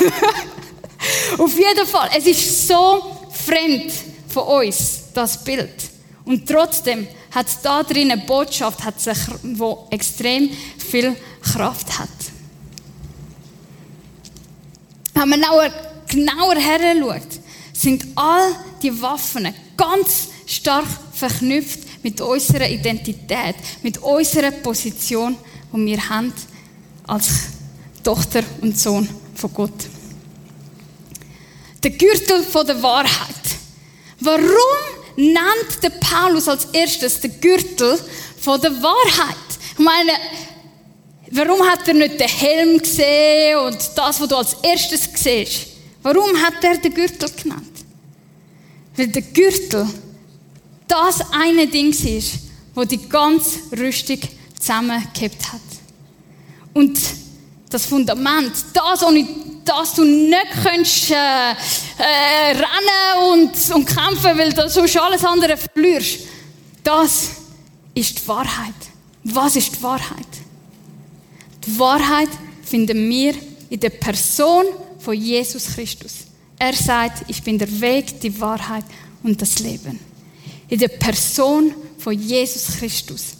Auf 1.37 1.57
jeden 1.57 1.87
Fall. 1.87 2.09
Es 2.17 2.25
ist 2.25 2.69
so 2.69 3.17
fremd 3.45 3.91
von 4.29 4.43
uns, 4.43 5.01
das 5.13 5.43
Bild. 5.43 5.73
Und 6.23 6.47
trotzdem 6.47 7.05
hat 7.35 7.47
da 7.63 7.83
drin 7.83 8.11
eine 8.11 8.21
Botschaft, 8.21 8.83
hat 8.83 8.99
sich, 8.99 9.17
wo 9.43 9.87
extrem 9.91 10.49
viel 10.77 11.15
Kraft 11.41 11.99
hat. 11.99 12.09
Wenn 15.13 15.29
man 15.29 15.41
genauer, 15.41 15.69
genauer 16.07 16.55
her 16.55 17.21
sind 17.73 18.05
all 18.15 18.55
die 18.81 19.01
Waffen 19.01 19.53
ganz 19.75 20.29
stark 20.45 20.85
verknüpft 21.13 22.03
mit 22.03 22.21
unserer 22.21 22.69
Identität, 22.69 23.55
mit 23.83 23.97
unserer 23.97 24.51
Position, 24.51 25.35
die 25.73 25.85
wir 25.85 26.09
haben 26.09 26.33
als 27.07 27.49
Tochter 28.03 28.43
und 28.61 28.79
Sohn 28.79 29.09
von 29.33 29.53
Gott. 29.53 29.87
Der 31.83 31.91
Gürtel 31.91 32.43
von 32.43 32.65
der 32.65 32.81
Wahrheit. 32.81 33.35
Warum 34.19 35.04
nennt 35.15 35.83
der 35.83 35.89
Paulus 35.89 36.47
als 36.47 36.65
erstes 36.65 37.19
den 37.19 37.39
Gürtel 37.39 37.99
von 38.39 38.59
der 38.61 38.71
Wahrheit. 38.81 39.35
Ich 39.73 39.83
meine, 39.83 40.11
warum 41.31 41.61
hat 41.67 41.87
er 41.87 41.93
nicht 41.93 42.19
den 42.19 42.27
Helm 42.27 42.77
gesehen 42.77 43.59
und 43.59 43.77
das, 43.95 44.19
was 44.19 44.27
du 44.27 44.35
als 44.35 44.55
erstes 44.61 45.09
siehst? 45.15 45.67
Warum 46.01 46.35
hat 46.41 46.63
er 46.63 46.77
den 46.77 46.93
Gürtel 46.93 47.29
genannt? 47.31 47.63
Weil 48.95 49.07
der 49.07 49.21
Gürtel 49.21 49.87
das 50.87 51.19
eine 51.31 51.67
Ding 51.67 51.89
ist, 51.89 52.39
wo 52.73 52.83
die 52.83 53.09
ganze 53.09 53.59
Rüstung 53.77 54.19
zusammengehabt 54.59 55.51
hat. 55.51 55.61
Und 56.73 56.99
das 57.69 57.85
Fundament, 57.85 58.53
das 58.73 59.03
ohne 59.03 59.27
dass 59.65 59.95
du 59.95 60.03
nicht 60.03 60.47
kannst, 60.63 61.11
äh, 61.11 61.15
äh, 61.15 62.51
rennen 62.51 63.31
und, 63.33 63.75
und 63.75 63.85
kämpfen, 63.85 64.37
weil 64.37 64.53
du 64.53 64.69
sonst 64.69 64.97
alles 64.97 65.25
andere 65.25 65.57
verlierst. 65.57 66.19
Das 66.83 67.31
ist 67.93 68.19
die 68.19 68.27
Wahrheit. 68.27 68.75
Was 69.23 69.55
ist 69.55 69.75
die 69.75 69.83
Wahrheit? 69.83 70.27
Die 71.65 71.79
Wahrheit 71.79 72.29
finden 72.63 73.09
wir 73.09 73.33
in 73.69 73.79
der 73.79 73.89
Person 73.89 74.65
von 74.99 75.15
Jesus 75.15 75.73
Christus. 75.73 76.25
Er 76.59 76.73
sagt, 76.73 77.27
ich 77.27 77.41
bin 77.41 77.57
der 77.57 77.81
Weg, 77.81 78.19
die 78.21 78.39
Wahrheit 78.39 78.85
und 79.23 79.41
das 79.41 79.59
Leben. 79.59 79.99
In 80.69 80.79
der 80.79 80.87
Person 80.89 81.73
von 81.97 82.13
Jesus 82.13 82.77
Christus 82.77 83.37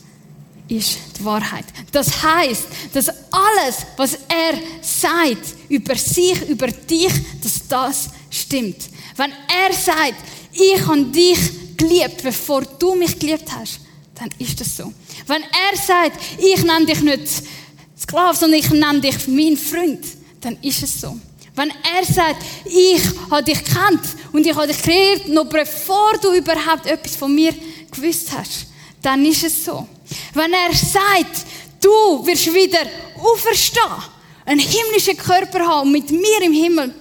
ist 0.67 0.97
die 1.19 1.25
Wahrheit. 1.25 1.65
Das 1.91 2.23
heißt, 2.23 2.63
dass 2.93 3.09
alles, 3.09 3.85
was 3.97 4.13
er 4.27 4.59
sagt 4.81 5.55
über 5.69 5.95
sich, 5.95 6.41
über 6.49 6.67
dich, 6.67 7.13
dass 7.41 7.67
das 7.67 8.09
stimmt. 8.29 8.77
Wenn 9.15 9.31
er 9.31 9.73
sagt, 9.73 10.15
ich 10.51 10.85
habe 10.85 11.03
dich 11.05 11.37
geliebt, 11.77 12.23
bevor 12.23 12.61
du 12.61 12.95
mich 12.95 13.17
geliebt 13.19 13.45
hast, 13.51 13.79
dann 14.15 14.29
ist 14.39 14.59
das 14.59 14.77
so. 14.77 14.93
Wenn 15.27 15.41
er 15.41 15.77
sagt, 15.77 16.19
ich 16.37 16.63
nenne 16.63 16.85
dich 16.85 17.01
nicht 17.01 17.27
Sklave, 17.99 18.37
sondern 18.37 18.59
ich 18.59 18.69
nenne 18.69 19.01
dich 19.01 19.27
mein 19.27 19.57
Freund, 19.57 20.05
dann 20.41 20.57
ist 20.61 20.83
es 20.83 21.01
so. 21.01 21.17
Wenn 21.55 21.69
er 21.69 22.05
sagt, 22.05 22.43
ich 22.65 23.01
habe 23.31 23.43
dich 23.43 23.63
kennt 23.63 24.01
und 24.33 24.45
ich 24.45 24.53
habe 24.53 24.67
dich 24.67 24.81
kreiert, 24.81 25.27
noch 25.29 25.45
bevor 25.45 26.17
du 26.21 26.33
überhaupt 26.33 26.85
etwas 26.85 27.15
von 27.15 27.33
mir 27.33 27.53
gewusst 27.91 28.29
hast, 28.35 28.67
dann 29.01 29.25
ist 29.25 29.43
es 29.43 29.63
so. 29.63 29.87
Wenn 30.33 30.53
er 30.53 30.73
sagt, 30.73 31.45
du 31.81 32.25
wirst 32.25 32.53
wieder 32.53 32.81
auferstehen, 33.17 33.83
einen 34.45 34.59
himmlischen 34.59 35.17
Körper 35.17 35.65
haben 35.65 35.87
und 35.87 35.91
mit 35.91 36.11
mir 36.11 36.41
im 36.43 36.53
Himmel 36.53 36.93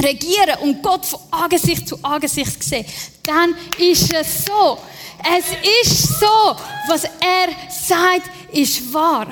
regieren 0.00 0.58
und 0.62 0.82
Gott 0.82 1.06
von 1.06 1.20
Angesicht 1.30 1.88
zu 1.88 1.98
Angesicht 2.02 2.62
sehen, 2.62 2.84
dann 3.24 3.54
ist 3.78 4.12
es 4.12 4.44
so. 4.44 4.78
Es 5.36 5.88
ist 5.88 6.20
so, 6.20 6.56
was 6.88 7.04
er 7.04 7.48
sagt, 7.70 8.30
ist 8.52 8.92
wahr. 8.92 9.28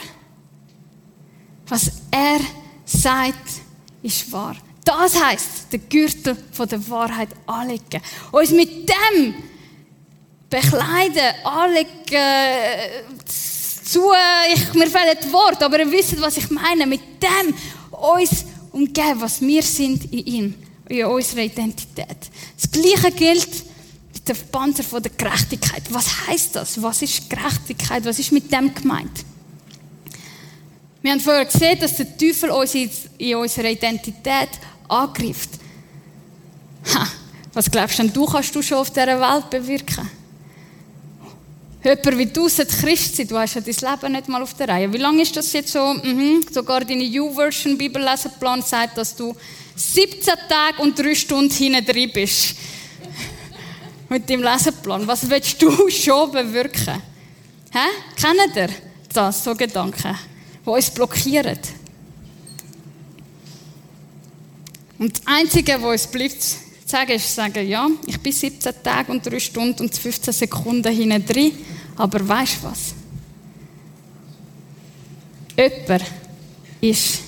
Was 1.67 1.91
er 2.11 2.41
sagt, 2.85 3.51
ist 4.03 4.31
wahr. 4.33 4.57
Das 4.85 5.23
heißt, 5.23 5.73
den 5.73 5.89
Gürtel 5.89 6.37
von 6.53 6.69
der 6.69 6.89
Wahrheit 6.89 7.29
anlegen. 7.47 8.01
Uns 8.33 8.51
mit 8.51 8.89
dem 8.89 9.35
bekleiden, 10.50 11.45
anlegen, 11.45 11.90
zu, 13.26 14.12
ich, 14.52 14.75
mir 14.75 14.87
fehlen 14.87 15.16
die 15.25 15.33
Worte, 15.33 15.64
aber 15.64 15.78
ihr 15.80 15.90
wisst, 15.90 16.21
was 16.21 16.37
ich 16.37 16.50
meine. 16.50 16.87
Mit 16.87 17.00
dem 17.23 17.54
uns 17.90 18.45
umgeben, 18.73 19.21
was 19.21 19.40
wir 19.40 19.62
sind 19.62 20.12
in 20.12 20.26
ihm, 20.26 20.54
in 20.88 21.04
unserer 21.07 21.42
Identität. 21.42 22.30
Das 22.61 22.71
Gleiche 22.71 23.11
gilt 23.12 23.49
mit 24.12 24.28
dem 24.28 24.37
Panzer 24.52 24.83
von 24.83 25.02
der 25.02 25.12
Gerechtigkeit. 25.16 25.83
Was 25.90 26.26
heißt 26.26 26.57
das? 26.57 26.80
Was 26.83 27.02
ist 27.02 27.28
Gerechtigkeit? 27.28 28.04
Was 28.04 28.19
ist 28.19 28.33
mit 28.33 28.52
dem 28.52 28.75
gemeint? 28.75 29.25
Wir 31.02 31.12
haben 31.12 31.21
vorher 31.21 31.47
gesehen, 31.47 31.78
dass 31.80 31.97
der 31.97 32.16
Teufel 32.16 32.50
uns 32.50 32.75
in 32.75 33.37
unserer 33.37 33.71
Identität 33.71 34.50
angreift. 34.87 35.50
Ha, 36.95 37.07
was 37.54 37.71
glaubst 37.71 37.99
du, 37.99 38.09
du 38.09 38.26
kannst 38.26 38.54
du 38.54 38.62
schon 38.62 38.78
auf 38.78 38.90
dieser 38.90 39.19
Welt 39.21 39.49
bewirken? 39.50 40.20
Jemand 41.83 42.19
wie 42.19 42.27
du 42.27 42.49
sollte 42.49 42.77
Christ 42.77 43.19
du 43.31 43.39
hast 43.39 43.55
ja 43.55 43.61
dein 43.63 43.75
Leben 43.75 44.13
nicht 44.13 44.29
mal 44.29 44.43
auf 44.43 44.53
der 44.55 44.69
Reihe. 44.69 44.93
Wie 44.93 44.99
lange 44.99 45.23
ist 45.23 45.35
das 45.35 45.53
jetzt 45.53 45.73
so? 45.73 45.95
Mhm. 45.95 46.45
Sogar 46.51 46.85
deine 46.85 47.05
U-Version 47.23 47.79
Bibellesenplan 47.79 48.63
sagt, 48.63 48.99
dass 48.99 49.17
du 49.17 49.35
17 49.77 50.35
Tage 50.49 50.83
und 50.83 50.99
3 50.99 51.15
Stunden 51.15 51.55
hinten 51.55 51.85
drin 51.85 52.11
bist. 52.13 52.55
Mit 54.11 54.29
deinem 54.29 54.43
Lesenplan. 54.43 55.07
Was 55.07 55.29
willst 55.29 55.61
du 55.63 55.89
schon 55.91 56.31
bewirken? 56.33 57.01
Hä? 57.73 57.89
Kennt 58.21 58.57
ihr 58.57 58.69
das, 59.13 59.43
so 59.43 59.55
Gedanken, 59.55 60.19
die 60.67 60.69
uns 60.71 60.91
blockieren? 60.91 61.59
Und 64.99 65.17
das 65.17 65.27
Einzige, 65.27 65.81
was 65.81 66.03
uns 66.03 66.07
bleibt, 66.09 66.70
sagen, 66.90 67.12
ist 67.12 67.35
sagen, 67.35 67.66
ja, 67.66 67.88
ich 68.06 68.18
bin 68.18 68.32
17 68.32 68.73
Tage 68.82 69.12
und 69.12 69.25
3 69.25 69.38
Stunden 69.38 69.82
und 69.82 69.94
15 69.94 70.32
Sekunden 70.32 70.92
hinten 70.92 71.25
drin, 71.25 71.52
aber 71.97 72.26
weißt 72.26 72.59
du 72.62 72.66
was? 72.66 72.94
Jemand 75.56 76.04
ist 76.80 77.20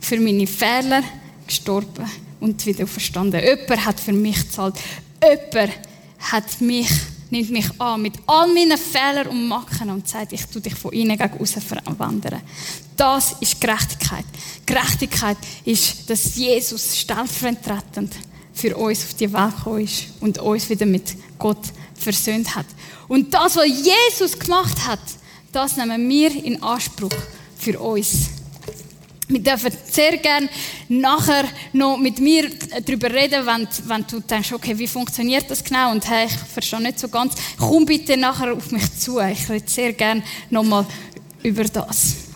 für 0.00 0.20
meine 0.20 0.46
Fehler 0.46 1.02
gestorben 1.46 2.08
und 2.40 2.64
wieder 2.64 2.84
auferstanden. 2.84 3.42
Jemand 3.42 3.84
hat 3.84 4.00
für 4.00 4.12
mich 4.12 4.36
gezahlt. 4.36 4.76
Jemand 5.22 5.72
hat 6.18 6.60
mich, 6.60 6.88
nimmt 7.30 7.50
mich 7.50 7.80
an 7.80 8.02
mit 8.02 8.14
all 8.26 8.46
meinen 8.54 8.78
Fehlern 8.78 9.26
und 9.28 9.48
Macken 9.48 9.90
und 9.90 10.08
sagt, 10.08 10.32
ich 10.32 10.44
tue 10.46 10.60
dich 10.60 10.74
von 10.74 10.92
innen 10.92 11.18
gegen 11.18 11.40
außen 11.40 11.62
verwandern. 11.62 12.40
Das 12.96 13.34
ist 13.40 13.60
Gerechtigkeit. 13.60 14.24
Gerechtigkeit 14.64 15.38
ist, 15.64 16.08
dass 16.08 16.36
Jesus 16.36 16.96
stellvertretend 16.96 18.14
für 18.60 18.76
uns 18.76 19.04
auf 19.04 19.14
die 19.14 19.32
Welt 19.32 19.56
gekommen 19.56 19.84
ist 19.84 20.04
und 20.20 20.38
uns 20.38 20.68
wieder 20.68 20.86
mit 20.86 21.14
Gott 21.38 21.62
versöhnt 21.94 22.54
hat. 22.54 22.66
Und 23.08 23.32
das, 23.32 23.56
was 23.56 23.66
Jesus 23.66 24.38
gemacht 24.38 24.86
hat, 24.86 25.00
das 25.52 25.76
nehmen 25.76 26.08
wir 26.08 26.44
in 26.44 26.62
Anspruch 26.62 27.12
für 27.58 27.78
uns. 27.80 28.30
Wir 29.28 29.40
dürfen 29.40 29.72
sehr 29.88 30.16
gerne 30.16 30.48
nachher 30.88 31.44
noch 31.72 31.96
mit 31.98 32.18
mir 32.18 32.50
darüber 32.84 33.12
reden, 33.12 33.46
wenn, 33.46 33.68
wenn 33.84 34.06
du 34.06 34.20
denkst, 34.20 34.52
okay, 34.52 34.76
wie 34.76 34.88
funktioniert 34.88 35.48
das 35.48 35.62
genau? 35.62 35.92
Und 35.92 36.08
hey, 36.08 36.26
ich 36.26 36.32
verstehe 36.32 36.80
nicht 36.80 36.98
so 36.98 37.08
ganz. 37.08 37.34
Komm 37.56 37.86
bitte 37.86 38.16
nachher 38.16 38.52
auf 38.52 38.72
mich 38.72 38.92
zu. 38.98 39.20
Ich 39.20 39.48
rede 39.48 39.68
sehr 39.68 39.92
gerne 39.92 40.22
nochmal 40.50 40.84
über 41.42 41.64
das. 41.64 42.29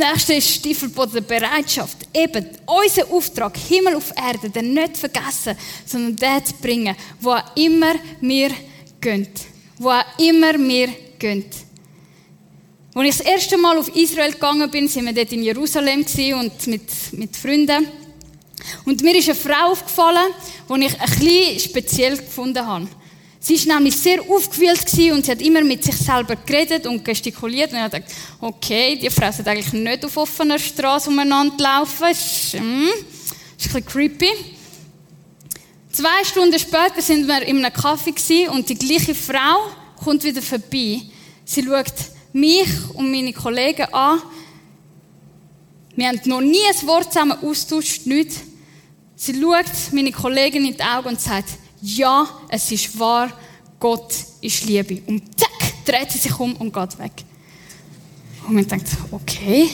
Nächste 0.00 0.34
ist 0.34 0.48
Stiefelboden 0.48 1.24
Bereitschaft. 1.24 1.98
Eben, 2.12 2.46
unser 2.66 3.10
Auftrag, 3.12 3.56
Himmel 3.56 3.96
auf 3.96 4.12
Erde, 4.16 4.50
den 4.50 4.74
nicht 4.74 4.96
vergessen, 4.96 5.56
sondern 5.86 6.16
den 6.16 6.44
zu 6.44 6.54
bringen, 6.54 6.96
wo 7.20 7.36
immer 7.54 7.94
wir 8.20 8.50
gehen. 9.00 9.28
Wo 9.78 9.92
immer 10.18 10.58
wir 10.58 10.88
gehen. 11.18 11.44
Als 12.92 13.08
ich 13.08 13.18
das 13.18 13.26
erste 13.26 13.56
Mal 13.56 13.78
auf 13.78 13.94
Israel 13.94 14.32
gegangen 14.32 14.70
bin, 14.70 14.88
sind 14.88 15.06
wir 15.06 15.12
dort 15.12 15.32
in 15.32 15.44
Jerusalem 15.44 16.04
und 16.40 16.66
mit, 16.66 16.90
mit 17.12 17.36
Freunden. 17.36 17.86
Und 18.84 19.02
mir 19.02 19.16
ist 19.16 19.28
eine 19.28 19.38
Frau 19.38 19.70
aufgefallen, 19.70 20.32
die 20.68 20.86
ich 20.86 21.00
ein 21.00 21.10
bisschen 21.10 21.60
speziell 21.60 22.16
gefunden 22.16 22.66
habe. 22.66 22.88
Sie 23.42 23.66
war 23.66 23.76
nämlich 23.76 23.96
sehr 23.96 24.20
aufgewühlt 24.20 24.84
und 25.12 25.24
sie 25.24 25.30
hat 25.30 25.40
immer 25.40 25.64
mit 25.64 25.82
sich 25.82 25.96
selber 25.96 26.36
geredet 26.36 26.86
und 26.86 27.02
gestikuliert. 27.02 27.72
Und 27.72 27.78
ich 27.78 27.84
dachte, 27.84 28.04
okay, 28.38 28.96
die 28.96 29.08
Frau 29.08 29.32
sollte 29.32 29.50
eigentlich 29.50 29.72
nicht 29.72 30.04
auf 30.04 30.16
offener 30.18 30.58
Straße 30.58 31.08
umeinander 31.08 31.56
laufen. 31.56 32.02
Das 32.02 32.18
ist, 32.18 32.54
mm, 32.54 32.58
ist 32.58 32.60
ein 32.60 33.82
bisschen 33.82 33.86
creepy. 33.86 34.30
Zwei 35.90 36.22
Stunden 36.24 36.58
später 36.58 37.00
sind 37.00 37.26
wir 37.26 37.40
in 37.42 37.64
einem 37.64 37.72
Kaffee 37.72 38.46
und 38.48 38.68
die 38.68 38.74
gleiche 38.74 39.14
Frau 39.14 39.70
kommt 40.04 40.22
wieder 40.22 40.42
vorbei. 40.42 41.00
Sie 41.46 41.64
schaut 41.64 41.94
mich 42.34 42.68
und 42.94 43.10
meine 43.10 43.32
Kollegen 43.32 43.92
an. 43.92 44.20
Wir 45.96 46.08
haben 46.08 46.20
noch 46.26 46.42
nie 46.42 46.58
ein 46.68 46.86
Wort 46.86 47.12
zusammen 47.12 47.38
austauscht, 47.42 48.06
nichts. 48.06 48.40
Sie 49.16 49.34
schaut 49.34 49.64
meine 49.92 50.12
Kollegin 50.12 50.64
in 50.66 50.76
die 50.76 50.82
Augen 50.82 51.08
und 51.08 51.20
sagt, 51.20 51.48
ja, 51.82 52.28
es 52.48 52.70
ist 52.70 52.98
wahr, 52.98 53.30
Gott 53.78 54.14
ist 54.40 54.64
Liebe. 54.64 55.02
Und 55.06 55.38
zack, 55.38 55.84
dreht 55.84 56.10
sie 56.10 56.18
sich 56.18 56.38
um 56.38 56.54
und 56.56 56.72
geht 56.72 56.98
weg. 56.98 57.12
Und 58.46 58.54
man 58.54 58.66
denkt, 58.66 58.88
okay, 59.10 59.68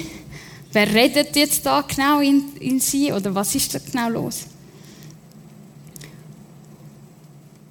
wer 0.72 0.92
redet 0.92 1.34
jetzt 1.36 1.64
da 1.64 1.82
genau 1.82 2.20
in, 2.20 2.56
in 2.60 2.80
sie 2.80 3.12
oder 3.12 3.34
was 3.34 3.54
ist 3.54 3.74
da 3.74 3.78
genau 3.78 4.08
los? 4.08 4.42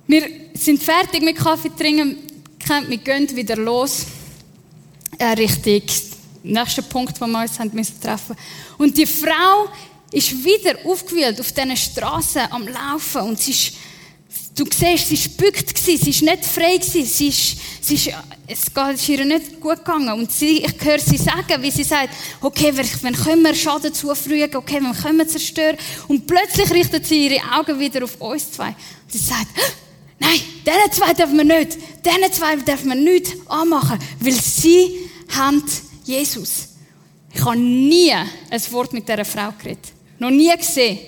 Wir 0.08 0.30
sind 0.54 0.82
fertig 0.82 1.24
mit 1.24 1.36
Kaffee 1.36 1.72
trinken, 1.76 2.18
wir 2.88 2.98
gehen 2.98 3.36
wieder 3.36 3.56
los, 3.56 4.06
äh, 5.18 5.26
richtig, 5.26 5.84
nächster 6.44 6.84
Punkt, 6.84 7.20
wo 7.20 7.26
wir 7.26 7.42
uns 7.42 7.60
haben 7.60 7.72
müssen 7.74 8.00
treffen. 8.00 8.36
Und 8.78 8.98
die 8.98 9.06
Frau 9.06 9.70
ist 10.12 10.32
wieder 10.44 10.78
aufgewühlt 10.86 11.40
auf 11.40 11.52
diesen 11.52 11.76
Straßen 11.76 12.44
am 12.52 12.68
Laufen 12.68 13.22
und 13.22 13.40
sie 13.40 13.52
ist 13.52 13.74
Du 14.56 14.64
siehst, 14.74 15.10
sie 15.10 15.18
spückt 15.18 15.78
sie 15.78 15.96
ist 15.96 16.22
nicht 16.22 16.46
frei 16.46 16.80
sie 16.82 17.02
ist, 17.02 17.18
sie 17.18 17.28
ist, 17.28 17.58
es 18.48 18.68
ist 18.68 19.10
ihr 19.10 19.26
nicht 19.26 19.60
gut 19.60 19.80
gegangen. 19.80 20.14
Und 20.14 20.32
sie, 20.32 20.64
ich 20.64 20.74
höre 20.82 20.98
sie 20.98 21.18
sagen, 21.18 21.62
wie 21.62 21.72
sie 21.72 21.84
sagt, 21.84 22.12
okay, 22.40 22.72
wenn 23.02 23.14
können 23.14 23.44
wir 23.44 23.54
Schaden 23.54 23.94
zufügen, 23.94 24.56
okay, 24.56 24.80
wenn 24.82 24.94
können 24.94 25.18
wir 25.18 25.28
zerstören. 25.28 25.78
Und 26.08 26.26
plötzlich 26.26 26.72
richtet 26.72 27.06
sie 27.06 27.28
ihre 27.28 27.42
Augen 27.52 27.78
wieder 27.78 28.06
auf 28.06 28.20
uns 28.22 28.54
zwei. 28.54 28.70
Und 28.70 29.12
sie 29.12 29.18
sagt, 29.18 29.48
nein, 30.20 30.40
diesen 30.66 30.92
zwei 30.92 31.14
dürfen 31.14 31.38
wir 31.38 31.60
nicht, 31.60 31.78
diesen 32.06 32.32
zwei 32.32 32.56
dürfen 32.56 32.90
wir 32.90 32.96
nicht 32.96 33.34
anmachen, 33.48 34.00
weil 34.22 34.34
sie 34.34 35.10
haben 35.36 35.64
Jesus. 36.06 36.70
Ich 37.34 37.44
habe 37.44 37.58
nie 37.58 38.14
ein 38.14 38.72
Wort 38.72 38.94
mit 38.94 39.10
dieser 39.10 39.26
Frau 39.26 39.54
geredet. 39.60 39.92
Noch 40.18 40.30
nie 40.32 40.56
gesehen. 40.56 41.00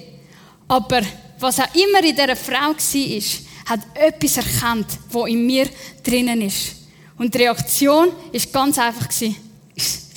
Aber 0.68 1.02
was 1.39 1.60
auch 1.60 1.76
immer 1.76 2.04
in 2.04 2.15
dieser 2.15 2.36
Frau 2.36 2.73
war, 2.73 3.21
hat 3.65 3.80
etwas 3.95 4.38
erkannt, 4.38 4.88
was 5.12 5.30
in 5.30 5.45
mir 5.45 5.67
drinnen 6.04 6.41
ist. 6.41 6.76
Und 7.17 7.34
die 7.34 7.39
Reaktion 7.39 8.10
war 8.10 8.41
ganz 8.52 8.78
einfach, 8.78 9.08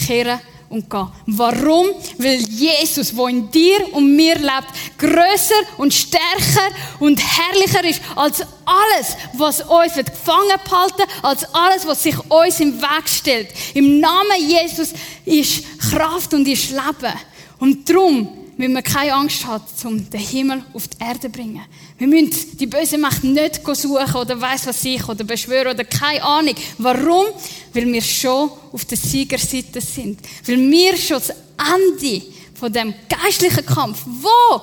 kehren 0.06 0.40
und 0.68 0.88
gehen. 0.88 1.08
Warum? 1.26 1.88
Weil 2.18 2.36
Jesus, 2.36 3.14
der 3.14 3.26
in 3.26 3.50
dir 3.50 3.92
und 3.92 4.14
mir 4.14 4.36
lebt, 4.36 4.98
größer 4.98 5.62
und 5.78 5.92
stärker 5.92 6.70
und 7.00 7.20
herrlicher 7.20 7.84
ist 7.84 8.00
als 8.14 8.40
alles, 8.64 9.16
was 9.34 9.60
uns 9.62 9.94
gefangen 9.94 10.58
behalten, 10.64 11.10
als 11.22 11.44
alles, 11.52 11.86
was 11.86 12.02
sich 12.02 12.16
uns 12.30 12.60
im 12.60 12.80
Weg 12.80 13.08
stellt. 13.08 13.48
Im 13.74 13.98
Namen 13.98 14.46
Jesus 14.46 14.92
ist 15.24 15.64
Kraft 15.90 16.32
und 16.34 16.46
ist 16.46 16.70
Leben. 16.70 17.14
Und 17.58 17.88
darum 17.88 18.39
müssen 18.60 18.74
wir 18.74 18.82
keine 18.82 19.14
Angst 19.14 19.46
haben, 19.46 19.64
um 19.84 20.10
den 20.10 20.20
Himmel 20.20 20.62
auf 20.74 20.86
die 20.86 21.02
Erde 21.02 21.20
zu 21.20 21.28
bringen. 21.30 21.62
Wir 21.96 22.06
müssen 22.06 22.58
die 22.58 22.66
böse 22.66 22.98
Macht 22.98 23.24
nicht 23.24 23.62
suchen 23.64 24.14
oder 24.14 24.38
weiss 24.38 24.66
was 24.66 24.84
ich 24.84 25.08
oder 25.08 25.24
beschwören 25.24 25.74
oder 25.74 25.84
keine 25.84 26.22
Ahnung. 26.22 26.54
Warum? 26.76 27.26
Weil 27.72 27.90
wir 27.90 28.02
schon 28.02 28.50
auf 28.70 28.84
der 28.84 28.98
Siegerseite 28.98 29.80
sind. 29.80 30.20
Weil 30.44 30.58
wir 30.58 30.94
schon 30.98 31.16
das 31.16 31.30
Ende 31.30 32.22
von 32.54 32.70
dem 32.70 32.92
geistlichen 33.08 33.64
Kampf, 33.64 34.02
wo 34.04 34.60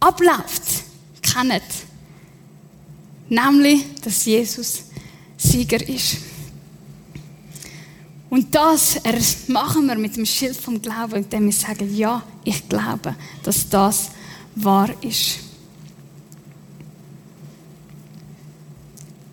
abläuft, 0.00 0.62
kennen. 1.22 1.60
Nämlich, 3.28 3.84
dass 4.02 4.24
Jesus 4.24 4.82
Sieger 5.36 5.88
ist. 5.88 6.16
Und 8.28 8.52
das 8.52 9.00
machen 9.46 9.86
wir 9.86 9.94
mit 9.94 10.16
dem 10.16 10.26
Schild 10.26 10.56
vom 10.56 10.82
Glauben, 10.82 11.14
indem 11.14 11.46
wir 11.46 11.52
sagen, 11.52 11.96
ja, 11.96 12.24
ich 12.50 12.68
glaube, 12.68 13.14
dass 13.44 13.68
das 13.68 14.10
wahr 14.56 14.90
ist. 15.02 15.38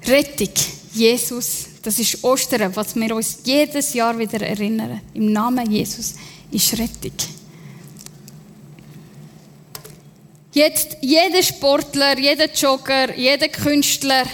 Rettung, 0.06 0.54
Jesus, 0.94 1.66
das 1.82 1.98
ist 2.00 2.24
Ostern, 2.24 2.76
was 2.76 2.96
wir 2.96 3.16
uns 3.16 3.40
jedes 3.44 3.94
Jahr 3.94 4.18
wieder 4.18 4.40
erinnern. 4.42 5.02
Im 5.14 5.32
Namen 5.32 5.70
Jesus 5.70 6.14
ist 6.52 6.78
Rettung. 6.78 7.18
Jetzt, 10.54 10.98
jeder 11.02 11.44
Sportler, 11.44 12.18
jeder 12.18 12.52
Jogger, 12.54 13.16
jeder 13.16 13.48
Künstler, 13.50 14.26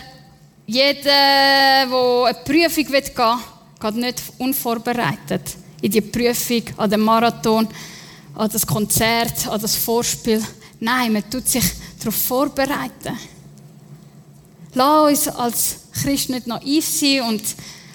jeder, 0.67 1.01
der 1.01 1.87
eine 1.89 2.37
Prüfung 2.45 2.85
gehen 2.85 2.93
will, 2.93 3.37
geht 3.81 3.95
nicht 3.95 4.23
unvorbereitet 4.37 5.57
in 5.81 5.91
die 5.91 6.01
Prüfung, 6.01 6.63
an 6.77 6.89
den 6.89 7.01
Marathon, 7.01 7.67
an 8.35 8.49
das 8.51 8.65
Konzert, 8.65 9.47
an 9.47 9.61
das 9.61 9.75
Vorspiel. 9.75 10.43
Nein, 10.79 11.13
man 11.13 11.29
tut 11.29 11.47
sich 11.47 11.63
darauf 11.99 12.15
vorbereiten. 12.15 13.17
Lass 14.73 15.27
uns 15.27 15.35
als 15.35 15.75
Christ 16.01 16.29
nicht 16.29 16.47
naiv 16.47 16.85
sein 16.85 17.21
und 17.21 17.43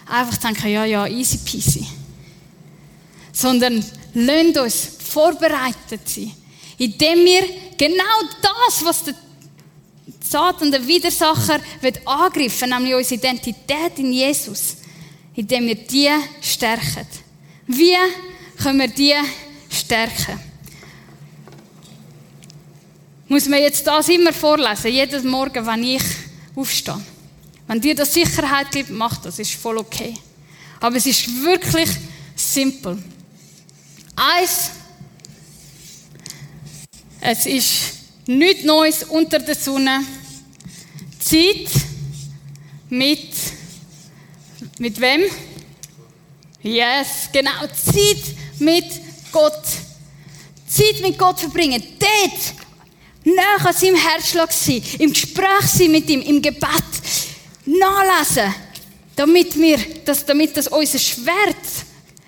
einfach 0.06 0.36
denken, 0.38 0.68
ja, 0.68 0.84
ja, 0.84 1.06
easy 1.06 1.38
peasy. 1.38 1.86
Sondern 3.32 3.84
lasst 4.14 4.58
uns 4.58 4.88
vorbereitet 5.12 6.08
sein, 6.08 6.32
indem 6.78 7.24
wir 7.24 7.42
genau 7.76 8.22
das, 8.40 8.84
was 8.84 9.04
der 9.04 9.14
Satan, 10.20 10.70
der 10.70 10.86
Widersacher, 10.86 11.60
wird 11.80 12.06
angreifen, 12.06 12.70
nämlich 12.70 12.94
unsere 12.94 13.14
Identität 13.14 13.98
in 13.98 14.12
Jesus, 14.12 14.76
indem 15.34 15.66
wir 15.66 15.74
die 15.74 16.10
stärken. 16.40 17.06
Wie 17.66 17.96
können 18.62 18.80
wir 18.80 18.88
die 18.88 19.14
stärken? 19.88 20.38
Muss 23.26 23.48
man 23.48 23.60
jetzt 23.60 23.86
das 23.86 24.08
immer 24.08 24.34
vorlesen, 24.34 24.92
jedes 24.92 25.24
Morgen, 25.24 25.64
wenn 25.66 25.82
ich 25.82 26.02
aufstehe? 26.54 27.00
Wenn 27.66 27.80
dir 27.80 27.94
das 27.94 28.12
Sicherheit 28.12 28.70
gibt, 28.70 28.90
mach 28.90 29.16
das, 29.16 29.38
ist 29.38 29.54
voll 29.54 29.78
okay. 29.78 30.14
Aber 30.80 30.96
es 30.96 31.06
ist 31.06 31.42
wirklich 31.42 31.88
simpel. 32.36 33.02
Eins, 34.14 34.70
es 37.20 37.46
ist 37.46 37.74
nichts 38.26 38.64
Neues 38.64 39.04
unter 39.04 39.38
der 39.38 39.54
Sonne. 39.54 40.00
Zeit 41.18 41.68
mit, 42.90 43.30
mit 44.78 45.00
wem? 45.00 45.22
Yes, 46.62 47.28
genau. 47.32 47.66
Zeit 47.74 48.34
mit 48.58 49.07
Gott. 49.32 49.62
Zeit 50.66 51.00
mit 51.00 51.18
Gott 51.18 51.40
verbringen. 51.40 51.82
Dort 51.98 52.54
näher 53.24 53.66
an 53.66 53.72
seinem 53.72 53.96
Herzschlag 53.96 54.52
sein. 54.52 54.82
Im 54.98 55.12
Gespräch 55.12 55.66
sein 55.66 55.90
mit 55.90 56.08
ihm. 56.08 56.20
Im 56.22 56.42
Gebet. 56.42 56.68
Nachlesen. 57.64 58.54
Damit 59.16 59.58
wir, 59.58 59.78
dass, 60.04 60.24
damit 60.24 60.56
das 60.56 60.68
unser 60.68 60.98
Schwert 60.98 61.56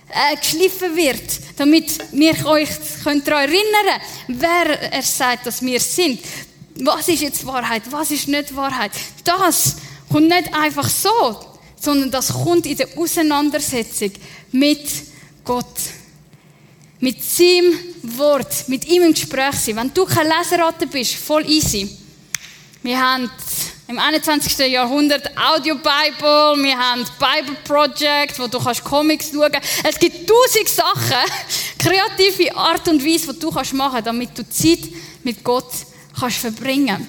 äh, 0.08 0.36
geschliffen 0.36 0.96
wird. 0.96 1.40
Damit 1.56 1.98
wir 2.12 2.46
euch 2.46 2.68
daran 3.04 3.22
erinnern 3.26 4.00
wer 4.28 4.92
er 4.92 5.02
sagt, 5.02 5.46
dass 5.46 5.62
wir 5.62 5.80
sind. 5.80 6.20
Was 6.76 7.08
ist 7.08 7.22
jetzt 7.22 7.46
Wahrheit? 7.46 7.82
Was 7.90 8.10
ist 8.10 8.28
nicht 8.28 8.54
Wahrheit? 8.56 8.92
Das 9.24 9.76
kommt 10.08 10.28
nicht 10.28 10.52
einfach 10.54 10.88
so 10.88 11.50
sondern 11.80 12.10
das 12.10 12.32
kommt 12.32 12.66
in 12.66 12.76
der 12.76 12.88
Auseinandersetzung 12.96 14.12
mit 14.52 14.86
Gott. 15.44 15.66
Mit 17.00 17.24
seinem 17.24 17.78
Wort, 18.02 18.68
mit 18.68 18.86
ihm 18.86 19.02
im 19.04 19.14
Gespräch 19.14 19.54
sein. 19.54 19.76
Wenn 19.76 19.94
du 19.94 20.04
kein 20.04 20.26
Leseratte 20.26 20.86
bist, 20.86 21.14
voll 21.14 21.48
easy. 21.48 21.88
Wir 22.82 23.00
haben 23.00 23.30
im 23.88 23.98
21. 23.98 24.58
Jahrhundert 24.70 25.30
Audio 25.36 25.74
Bible, 25.74 26.62
wir 26.62 26.78
haben 26.78 27.04
Bible 27.18 27.56
Project, 27.64 28.38
wo 28.38 28.46
du 28.46 28.58
kannst 28.58 28.84
Comics 28.84 29.30
schauen. 29.32 29.52
Es 29.82 29.98
gibt 29.98 30.28
tausend 30.28 30.68
Sachen, 30.68 31.30
kreative 31.78 32.54
Art 32.56 32.86
und 32.88 33.04
Weise, 33.04 33.34
die 33.34 33.40
du 33.40 33.50
kannst 33.50 33.72
machen, 33.74 34.04
damit 34.04 34.36
du 34.38 34.48
Zeit 34.48 34.80
mit 35.24 35.42
Gott 35.42 35.70
kannst 36.18 36.36
verbringen. 36.36 37.08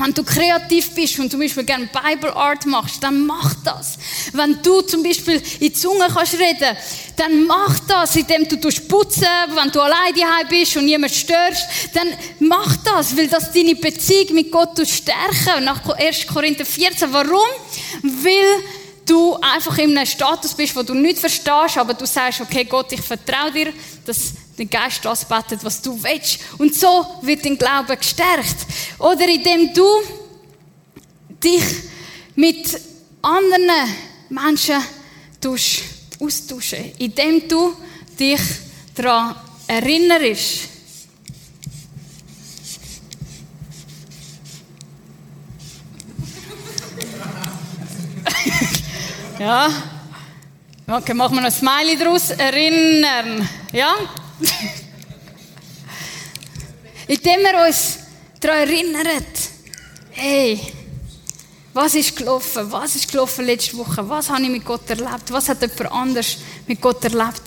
Wenn 0.00 0.14
du 0.14 0.22
kreativ 0.22 0.94
bist 0.94 1.18
und 1.18 1.28
zum 1.28 1.40
Beispiel 1.40 1.64
gerne 1.64 1.88
Bible 1.88 2.34
Art 2.34 2.64
machst, 2.66 3.02
dann 3.02 3.26
mach 3.26 3.52
das. 3.64 3.98
Wenn 4.32 4.62
du 4.62 4.80
zum 4.82 5.02
Beispiel 5.02 5.34
in 5.34 5.60
die 5.60 5.72
Zunge 5.72 6.06
kannst 6.06 6.34
reden, 6.34 6.76
dann 7.16 7.46
mach 7.46 7.80
das, 7.80 8.14
indem 8.14 8.48
du 8.48 8.56
putzen 8.58 9.26
wenn 9.54 9.72
du 9.72 9.80
allein 9.80 10.14
daheim 10.14 10.46
bist 10.48 10.76
und 10.76 10.84
niemand 10.84 11.12
störst, 11.12 11.66
dann 11.94 12.06
mach 12.38 12.76
das, 12.76 13.16
weil 13.16 13.26
das 13.26 13.52
deine 13.52 13.74
Beziehung 13.74 14.34
mit 14.34 14.52
Gott 14.52 14.78
stärken. 14.86 15.64
Nach 15.64 15.84
1. 15.84 16.28
Korinther 16.28 16.64
14. 16.64 17.12
Warum? 17.12 17.48
Weil 18.02 18.62
du 19.04 19.36
einfach 19.36 19.78
in 19.78 19.96
einem 19.96 20.06
Status 20.06 20.54
bist, 20.54 20.76
wo 20.76 20.82
du 20.82 20.94
nicht 20.94 21.18
verstehst, 21.18 21.76
aber 21.76 21.94
du 21.94 22.06
sagst, 22.06 22.40
okay, 22.40 22.64
Gott, 22.64 22.92
ich 22.92 23.00
vertraue 23.00 23.50
dir, 23.50 23.72
dass 24.06 24.32
der 24.58 24.66
Geist 24.66 25.04
das 25.04 25.24
betet, 25.24 25.62
was 25.64 25.80
du 25.80 26.02
willst. 26.02 26.40
Und 26.58 26.74
so 26.74 27.06
wird 27.22 27.44
dein 27.44 27.56
Glaube 27.56 27.96
gestärkt. 27.96 28.66
Oder 28.98 29.28
indem 29.28 29.72
du 29.72 29.86
dich 31.42 31.62
mit 32.34 32.80
anderen 33.22 33.70
Menschen 34.28 34.82
austauschen, 36.20 36.92
indem 36.98 37.48
du 37.48 37.74
dich 38.18 38.40
daran 38.94 39.36
erinnerst. 39.66 40.68
ja. 49.38 49.70
Okay, 50.86 51.14
machen 51.14 51.36
wir 51.36 51.42
noch 51.42 51.48
ein 51.48 51.52
Smiley 51.52 51.96
draus. 51.98 52.30
Erinnern. 52.30 53.46
Ja? 53.72 53.94
Indem 57.08 57.40
wir 57.40 57.66
uns 57.66 57.98
daran 58.40 58.68
erinnern, 58.68 59.24
hey, 60.10 60.60
was 61.72 61.94
ist 61.94 62.16
gelaufen? 62.16 62.70
Was 62.70 62.96
ist 62.96 63.10
gelaufen 63.10 63.46
letzte 63.46 63.76
Woche? 63.76 64.08
Was 64.08 64.30
habe 64.30 64.42
ich 64.42 64.48
mit 64.48 64.64
Gott 64.64 64.88
erlebt? 64.90 65.30
Was 65.30 65.48
hat 65.48 65.62
jemand 65.62 65.92
anders 65.92 66.36
mit 66.66 66.80
Gott 66.80 67.04
erlebt? 67.04 67.42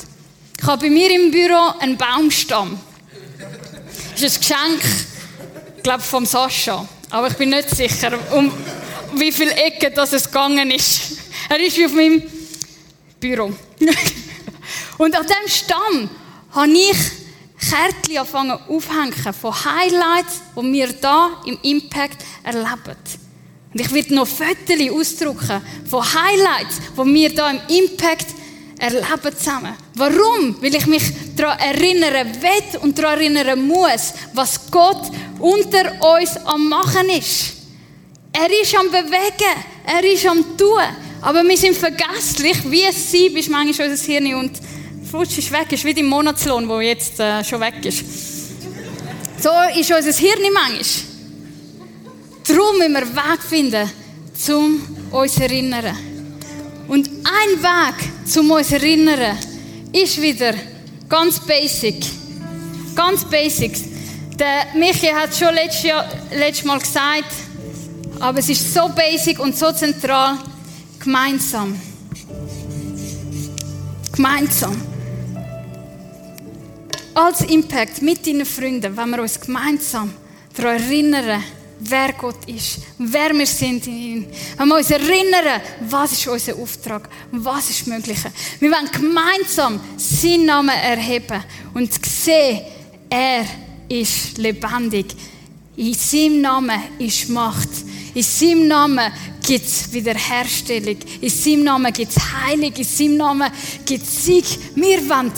Ich 0.60 0.68
habe 0.68 0.86
bei 0.86 0.90
mir 0.90 1.12
im 1.12 1.32
Büro 1.32 1.74
einen 1.80 1.98
Baumstamm. 1.98 2.80
Das 4.14 4.22
ist 4.22 4.38
ein 4.38 4.42
Geschenk, 4.42 4.84
ich 5.78 5.84
glaube, 5.84 6.04
vom 6.04 6.26
Sascha. 6.26 6.88
Aber 7.10 7.28
ich 7.28 7.34
bin 7.34 7.50
nicht 7.50 7.70
sicher, 7.70 8.18
um 8.32 8.52
wie 9.16 9.32
viele 9.32 9.54
Ecken 9.54 9.94
das 9.94 10.14
es 10.14 10.26
gegangen 10.26 10.72
ist. 10.72 11.18
Er 11.50 11.60
ist 11.60 11.78
wie 11.78 11.86
auf 11.86 11.94
meinem 11.94 12.24
Büro. 13.20 13.52
Und 14.98 15.16
an 15.16 15.26
diesem 15.26 15.48
Stamm 15.48 16.10
habe 16.52 16.72
ich 16.72 16.98
Kärtchen 17.70 18.18
angefangen 18.18 18.60
aufhängen 18.68 19.34
von 19.34 19.54
Highlights, 19.54 20.42
die 20.56 20.74
wir 20.74 20.88
hier 20.88 21.30
im 21.46 21.58
Impact 21.62 22.18
erleben. 22.44 22.98
Und 23.74 23.80
ich 23.80 23.94
werde 23.94 24.16
noch 24.16 24.28
Fotos 24.28 24.92
ausdrucken 24.92 25.62
von 25.90 26.04
Highlights, 26.04 26.82
die 26.94 27.14
wir 27.14 27.30
hier 27.30 27.50
im 27.50 27.84
Impact 27.84 28.28
erleben 28.80 29.38
zusammen. 29.38 29.74
Warum? 29.96 30.62
Weil 30.62 30.76
ich 30.76 30.88
mich 30.88 31.04
daran 31.36 31.60
erinnern 31.60 32.28
will 32.42 32.80
und 32.82 32.98
daran 32.98 33.20
erinnern 33.22 33.66
muss, 33.66 34.14
was 34.34 34.60
Gott 34.70 35.12
unter 35.40 35.94
uns 36.18 36.36
am 36.46 36.68
Machen 36.68 37.10
ist. 37.10 37.54
Er 38.34 38.50
ist 38.62 38.76
am 38.76 38.88
Bewegen, 38.88 39.56
er 39.86 40.04
ist 40.04 40.26
am 40.26 40.58
Tun. 40.58 40.82
Aber 41.22 41.44
wir 41.44 41.58
sind 41.58 41.78
vergesslich, 41.78 42.58
wie 42.66 42.84
es 42.84 43.12
sein 43.12 43.36
ist 43.36 43.50
manchmal 43.50 43.92
unser 43.92 44.04
Hirn 44.04 44.34
und 44.34 44.52
Flutsch 45.12 45.40
ist 45.40 45.52
weg, 45.52 45.70
ist 45.74 45.84
wie 45.84 45.94
dein 45.94 46.06
Monatslohn, 46.06 46.70
der 46.70 46.82
jetzt 46.84 47.20
äh, 47.20 47.44
schon 47.44 47.60
weg 47.60 47.84
ist. 47.84 48.02
So 49.42 49.50
ist 49.78 49.92
unser 49.92 50.14
Hirn 50.14 50.40
manchmal. 50.54 50.84
Darum 52.48 52.78
müssen 52.78 52.94
wir 52.94 53.02
einen 53.02 53.16
Weg 53.18 53.42
finden, 53.42 53.92
um 54.48 55.20
uns 55.20 55.34
zu 55.34 55.44
erinnern. 55.44 55.98
Und 56.88 57.10
ein 57.10 57.62
Weg, 57.62 58.38
um 58.40 58.52
uns 58.52 58.70
zu 58.70 58.76
erinnern, 58.76 59.38
ist 59.92 60.22
wieder 60.22 60.54
ganz 61.10 61.42
basic. 61.42 62.06
Ganz 62.96 63.26
basic. 63.26 63.74
Der 64.40 64.68
Michi 64.76 65.08
hat 65.08 65.32
es 65.32 65.40
schon 65.40 65.54
letztes, 65.54 65.84
Jahr, 65.84 66.08
letztes 66.34 66.64
Mal 66.64 66.80
gesagt, 66.80 67.34
aber 68.18 68.40
es 68.40 68.48
ist 68.48 68.74
so 68.74 68.88
basic 68.88 69.40
und 69.40 69.58
so 69.58 69.74
zentral. 69.74 70.38
Gemeinsam. 71.00 71.76
Gemeinsam 74.16 74.91
als 77.14 77.42
Impact 77.42 78.02
mit 78.02 78.26
deinen 78.26 78.46
Freunden, 78.46 78.96
wenn 78.96 79.10
wir 79.10 79.22
uns 79.22 79.40
gemeinsam 79.40 80.14
daran 80.56 80.82
erinnern, 80.82 81.44
wer 81.80 82.14
Gott 82.14 82.48
ist, 82.48 82.80
wer 82.98 83.34
wir 83.34 83.46
sind 83.46 83.88
in 83.88 83.98
ihm. 83.98 84.28
Wenn 84.58 84.68
wir 84.68 84.78
uns 84.78 84.92
erinnern, 84.92 85.62
was 85.90 86.14
ist 86.14 86.28
unser 86.28 86.56
Auftrag, 86.56 87.10
was 87.32 87.70
ist 87.70 87.88
möglich. 87.88 88.20
Wir 88.60 88.72
wollen 88.72 88.90
gemeinsam 88.92 89.80
seinen 89.98 90.46
Namen 90.46 90.70
erheben 90.76 91.44
und 91.74 91.92
sehen, 92.06 92.62
er 93.10 93.46
ist 93.90 94.38
lebendig. 94.38 95.08
In 95.76 95.94
seinem 95.94 96.42
Namen 96.42 96.80
ist 97.00 97.30
Macht. 97.30 97.70
In 98.14 98.24
seinem 98.24 98.68
Namen 98.68 99.12
gibt 99.46 99.66
es 99.66 99.92
Wiederherstellung. 99.92 100.98
In 101.22 101.30
seinem 101.30 101.64
Namen 101.64 101.94
gibt 101.94 102.12
es 102.12 102.18
Heilung. 102.34 102.74
In 102.74 102.84
seinem 102.84 103.18
Namen 103.18 103.52
gibt 103.86 104.04
es 104.04 104.26
Sieg. 104.26 104.46
Wir 104.76 105.10
wollen 105.10 105.32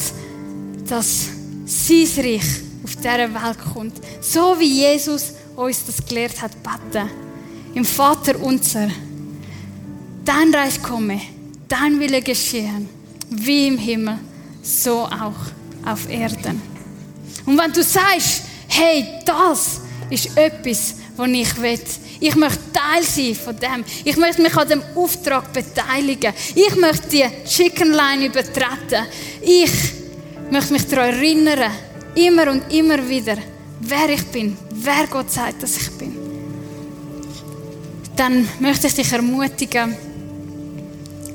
dass 0.88 1.30
sein 1.66 2.08
Reich 2.18 2.62
auf 2.84 2.96
dieser 2.96 3.34
Welt 3.34 3.58
kommt. 3.74 4.02
So 4.22 4.60
wie 4.60 4.82
Jesus 4.82 5.34
uns 5.56 5.86
das 5.86 6.06
gelehrt 6.06 6.42
hat, 6.42 6.52
beten. 6.62 7.10
Im 7.74 7.86
Vater 7.86 8.40
unser. 8.40 8.90
Dein 10.26 10.54
Reich 10.54 10.82
komme, 10.82 11.20
dein 11.68 12.00
Wille 12.00 12.22
geschehen, 12.22 12.88
wie 13.30 13.68
im 13.68 13.78
Himmel, 13.78 14.20
so 14.62 15.00
auch 15.00 15.34
auf 15.86 16.10
Erden. 16.10 16.62
Und 17.46 17.58
wenn 17.58 17.74
du 17.74 17.84
sagst, 17.84 18.44
hey, 18.68 19.06
das 19.26 19.82
ist 20.10 20.38
etwas, 20.38 20.96
was 21.18 21.30
ich 21.30 21.62
will, 21.62 21.80
ich 22.20 22.36
möchte 22.36 22.60
Teil 22.72 23.04
sein 23.04 23.36
von 23.36 23.58
dem. 23.60 23.84
Ich 24.06 24.16
möchte 24.16 24.42
mich 24.42 24.56
an 24.56 24.70
dem 24.70 24.82
Auftrag 24.96 25.52
beteiligen. 25.52 26.34
Ich 26.56 26.74
möchte 26.78 27.10
die 27.10 27.26
Chicken 27.46 27.92
Line 27.92 28.28
übertreten. 28.28 29.06
Ich 29.42 29.72
möchte 30.52 30.74
mich 30.74 30.88
daran 30.88 31.14
erinnern, 31.14 31.72
immer 32.16 32.52
und 32.52 32.72
immer 32.74 33.08
wieder, 33.08 33.38
wer 33.80 34.10
ich 34.10 34.26
bin, 34.26 34.58
wer 34.72 35.08
Gott 35.10 35.32
sagt, 35.32 35.64
dass 35.64 35.78
ich 35.78 35.92
bin. 35.92 36.16
Dann 38.16 38.48
möchte 38.60 38.88
ich 38.88 38.94
dich 38.94 39.12
ermutigen, 39.12 39.96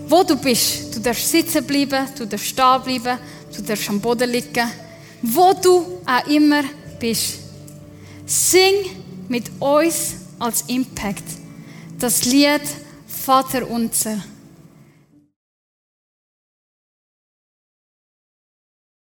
wo 0.09 0.23
du 0.23 0.37
bist. 0.37 0.95
Du 0.95 1.01
darfst 1.01 1.31
sitzen 1.31 1.65
bleiben, 1.65 2.07
du 2.17 2.27
darfst 2.27 2.47
stehen 2.47 2.83
bleiben, 2.85 3.19
du 3.55 3.63
darfst 3.63 3.89
am 3.89 4.01
Boden 4.01 4.31
liegen. 4.31 4.71
Wo 5.23 5.53
du 5.53 6.01
auch 6.07 6.27
immer 6.29 6.63
bist. 7.01 7.41
Sing 8.25 8.75
mit 9.29 9.51
uns 9.59 10.15
als 10.39 10.65
Impact 10.69 11.25
das 11.99 12.25
Lied 12.25 12.63
Vater 13.07 13.69
unser. 13.69 14.23